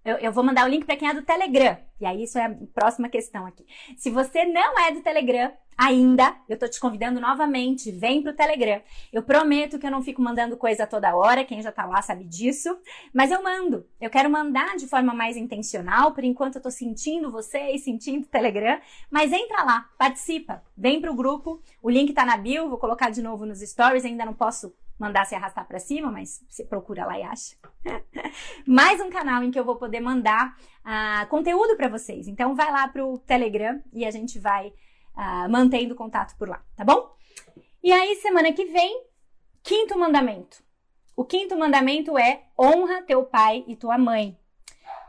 eu, 0.04 0.18
eu, 0.18 0.32
vou 0.32 0.44
mandar 0.44 0.66
o 0.66 0.70
link 0.70 0.86
para 0.86 0.96
quem 0.96 1.10
é 1.10 1.14
do 1.14 1.22
Telegram. 1.22 1.78
E 2.00 2.06
aí, 2.06 2.24
isso 2.24 2.38
é 2.38 2.46
a 2.46 2.56
próxima 2.74 3.08
questão 3.08 3.46
aqui. 3.46 3.66
Se 3.98 4.10
você 4.10 4.46
não 4.46 4.80
é 4.80 4.92
do 4.92 5.02
Telegram 5.02 5.52
ainda, 5.78 6.36
eu 6.50 6.58
tô 6.58 6.68
te 6.68 6.80
convidando 6.80 7.20
novamente, 7.20 7.92
vem 7.92 8.22
pro 8.22 8.36
Telegram. 8.36 8.82
Eu 9.12 9.24
prometo 9.24 9.80
que 9.80 9.86
eu 9.86 9.92
não 9.92 10.02
fico 10.02 10.22
mandando 10.22 10.58
coisa 10.58 10.86
toda 10.88 11.16
hora, 11.16 11.44
quem 11.44 11.62
já 11.62 11.72
tá 11.72 11.86
lá 11.86 12.02
sabe 12.02 12.24
disso, 12.24 12.78
mas 13.14 13.32
eu 13.32 13.44
mando. 13.44 13.88
Eu 14.00 14.10
quero 14.10 14.30
mandar 14.30 14.76
de 14.76 14.88
forma 14.88 15.14
mais 15.14 15.38
intencional, 15.38 16.14
por 16.14 16.24
enquanto 16.24 16.56
eu 16.56 16.62
tô 16.62 16.72
sentindo 16.72 17.32
vocês, 17.32 17.84
sentindo 17.84 18.26
o 18.26 18.30
Telegram, 18.30 18.80
mas 19.10 19.32
entra 19.32 19.64
lá, 19.64 19.90
participa, 19.98 20.64
vem 20.78 21.00
pro 21.00 21.16
grupo. 21.16 21.62
O 21.82 21.90
link 21.90 22.14
tá 22.14 22.26
na 22.26 22.38
bio, 22.38 22.70
vou 22.70 22.78
colocar 22.78 23.10
de 23.10 23.22
novo 23.22 23.46
nos 23.46 23.60
stories, 23.60 24.06
ainda 24.06 24.26
não 24.26 24.34
posso 24.34 24.74
mandar 25.02 25.26
se 25.26 25.34
arrastar 25.34 25.68
para 25.68 25.80
cima, 25.80 26.12
mas 26.12 26.46
você 26.48 26.64
procura 26.64 27.08
lá 27.08 27.18
e 27.18 27.24
acha. 27.24 27.56
Mais 28.68 29.02
um 29.02 29.10
canal 29.10 29.42
em 29.42 29.50
que 29.50 29.60
eu 29.60 29.66
vou 29.66 29.76
poder 29.76 30.00
mandar 30.00 30.56
uh, 30.86 31.28
conteúdo 31.28 31.76
para 31.76 31.90
vocês. 31.90 32.28
Então 32.28 32.54
vai 32.54 32.72
lá 32.72 32.88
pro 32.88 33.18
Telegram 33.18 33.82
e 33.92 34.06
a 34.06 34.12
gente 34.12 34.38
vai 34.38 34.68
uh, 34.68 35.50
mantendo 35.50 35.96
contato 35.96 36.38
por 36.38 36.48
lá, 36.48 36.64
tá 36.76 36.86
bom? 36.86 37.16
E 37.84 37.92
aí 37.92 38.16
semana 38.18 38.54
que 38.54 38.66
vem, 38.66 39.04
quinto 39.64 39.98
mandamento. 39.98 40.64
O 41.18 41.26
quinto 41.26 41.58
mandamento 41.58 42.16
é 42.16 42.44
honra 42.58 43.02
teu 43.02 43.24
pai 43.24 43.66
e 43.68 43.76
tua 43.76 43.98
mãe. 43.98 44.38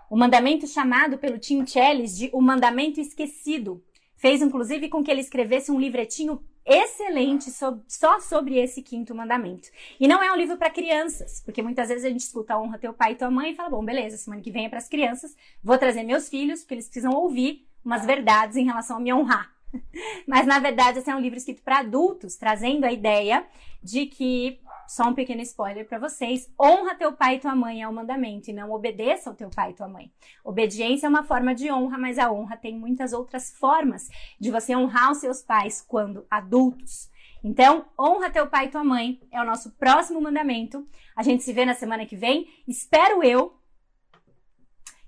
O 0.09 0.17
mandamento 0.17 0.67
chamado 0.67 1.19
pelo 1.19 1.39
Tim 1.39 1.67
Chellis 1.67 2.17
de 2.17 2.31
o 2.33 2.41
mandamento 2.41 2.99
esquecido 2.99 3.85
fez 4.17 4.41
inclusive 4.41 4.89
com 4.89 5.05
que 5.05 5.11
ele 5.11 5.21
escrevesse 5.21 5.71
um 5.71 5.79
livretinho 5.79 6.43
excelente 6.65 7.51
sobre, 7.51 7.83
só 7.89 8.21
sobre 8.21 8.59
esse 8.59 8.83
quinto 8.83 9.15
mandamento. 9.15 9.69
E 9.99 10.07
não 10.07 10.23
é 10.23 10.33
um 10.33 10.37
livro 10.37 10.57
para 10.57 10.71
crianças, 10.71 11.41
porque 11.45 11.63
muitas 11.63 11.89
vezes 11.89 12.05
a 12.05 12.09
gente 12.09 12.21
escuta 12.21 12.59
honra 12.59 12.79
teu 12.79 12.93
pai 12.93 13.13
e 13.13 13.17
tua 13.17 13.31
mãe 13.31 13.53
e 13.53 13.55
fala: 13.55 13.71
bom, 13.71 13.85
beleza, 13.85 14.17
semana 14.17 14.43
que 14.43 14.51
vem 14.51 14.67
é 14.67 14.69
para 14.69 14.79
as 14.79 14.89
crianças, 14.89 15.37
vou 15.63 15.79
trazer 15.79 16.03
meus 16.03 16.29
filhos, 16.29 16.61
porque 16.61 16.75
eles 16.75 16.87
precisam 16.87 17.13
ouvir 17.13 17.67
umas 17.85 18.07
verdades 18.07 18.57
em 18.57 18.65
relação 18.65 18.97
a 18.97 19.01
me 19.01 19.13
honrar. 19.13 19.53
Mas 20.27 20.47
na 20.47 20.59
verdade, 20.59 20.99
esse 20.99 21.11
é 21.11 21.15
um 21.15 21.21
livro 21.21 21.39
escrito 21.39 21.63
para 21.63 21.79
adultos, 21.79 22.37
trazendo 22.37 22.85
a 22.85 22.93
ideia 22.93 23.45
de 23.83 24.07
que 24.07 24.61
só 24.89 25.05
um 25.05 25.15
pequeno 25.15 25.41
spoiler 25.43 25.87
para 25.87 25.99
vocês. 25.99 26.53
Honra 26.61 26.95
teu 26.95 27.13
pai 27.13 27.37
e 27.37 27.39
tua 27.39 27.55
mãe 27.55 27.83
é 27.83 27.89
o 27.89 27.93
mandamento 27.93 28.51
e 28.51 28.53
não 28.53 28.71
obedeça 28.71 29.31
ao 29.31 29.37
teu 29.37 29.49
pai 29.51 29.71
e 29.71 29.75
tua 29.75 29.89
mãe. 29.89 30.13
Obediência 30.45 31.07
é 31.07 31.11
uma 31.11 31.25
forma 31.25 31.55
de 31.55 31.71
honra, 31.71 31.99
mas 31.99 32.19
a 32.19 32.31
honra 32.31 32.57
tem 32.57 32.79
muitas 32.79 33.13
outras 33.13 33.51
formas 33.59 34.09
de 34.39 34.51
você 34.51 34.75
honrar 34.77 35.11
os 35.11 35.19
seus 35.19 35.43
pais 35.43 35.81
quando 35.81 36.27
adultos. 36.31 37.11
Então, 37.45 37.87
honra 37.99 38.31
teu 38.31 38.47
pai 38.47 38.67
e 38.67 38.71
tua 38.71 38.85
mãe 38.85 39.21
é 39.31 39.41
o 39.41 39.45
nosso 39.45 39.73
próximo 39.73 40.21
mandamento. 40.21 40.87
A 41.17 41.23
gente 41.23 41.43
se 41.43 41.53
vê 41.53 41.65
na 41.65 41.75
semana 41.75 42.07
que 42.07 42.17
vem. 42.17 42.49
Espero 42.69 43.23
eu 43.23 43.59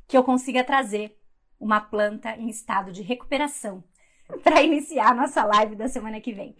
que 0.06 0.16
eu 0.16 0.24
consiga 0.24 0.64
trazer 0.64 1.16
uma 1.58 1.80
planta 1.80 2.36
em 2.36 2.48
estado 2.48 2.92
de 2.92 3.02
recuperação 3.02 3.82
para 4.42 4.62
iniciar 4.62 5.10
a 5.10 5.14
nossa 5.14 5.44
live 5.44 5.76
da 5.76 5.88
semana 5.88 6.20
que 6.20 6.32
vem. 6.32 6.56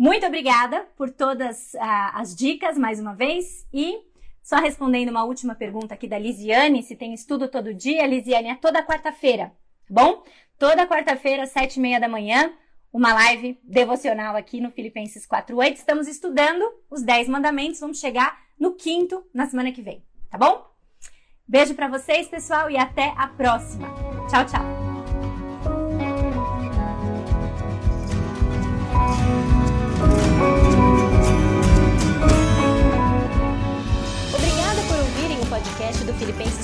Muito 0.00 0.24
obrigada 0.24 0.86
por 0.96 1.10
todas 1.10 1.74
uh, 1.74 1.78
as 2.14 2.34
dicas 2.34 2.78
mais 2.78 2.98
uma 2.98 3.14
vez 3.14 3.68
e 3.70 3.98
só 4.42 4.56
respondendo 4.56 5.10
uma 5.10 5.24
última 5.24 5.54
pergunta 5.54 5.92
aqui 5.92 6.08
da 6.08 6.18
Lisiane, 6.18 6.82
se 6.82 6.96
tem 6.96 7.12
estudo 7.12 7.48
todo 7.48 7.74
dia, 7.74 8.06
Lisiane, 8.06 8.48
é 8.48 8.54
toda 8.54 8.82
quarta-feira, 8.82 9.52
tá 9.86 9.92
bom? 10.02 10.24
Toda 10.58 10.86
quarta-feira, 10.86 11.44
sete 11.44 11.76
e 11.76 11.80
meia 11.80 12.00
da 12.00 12.08
manhã, 12.08 12.50
uma 12.90 13.12
live 13.12 13.60
devocional 13.62 14.34
aqui 14.36 14.58
no 14.58 14.70
Filipenses 14.70 15.28
4.8. 15.28 15.74
Estamos 15.74 16.08
estudando 16.08 16.64
os 16.90 17.02
10 17.02 17.28
mandamentos, 17.28 17.78
vamos 17.78 18.00
chegar 18.00 18.40
no 18.58 18.72
quinto 18.72 19.22
na 19.34 19.46
semana 19.48 19.70
que 19.70 19.82
vem, 19.82 20.02
tá 20.30 20.38
bom? 20.38 20.66
Beijo 21.46 21.74
para 21.74 21.88
vocês, 21.88 22.26
pessoal, 22.26 22.70
e 22.70 22.78
até 22.78 23.12
a 23.18 23.28
próxima. 23.28 23.86
Tchau, 24.30 24.46
tchau. 24.46 24.89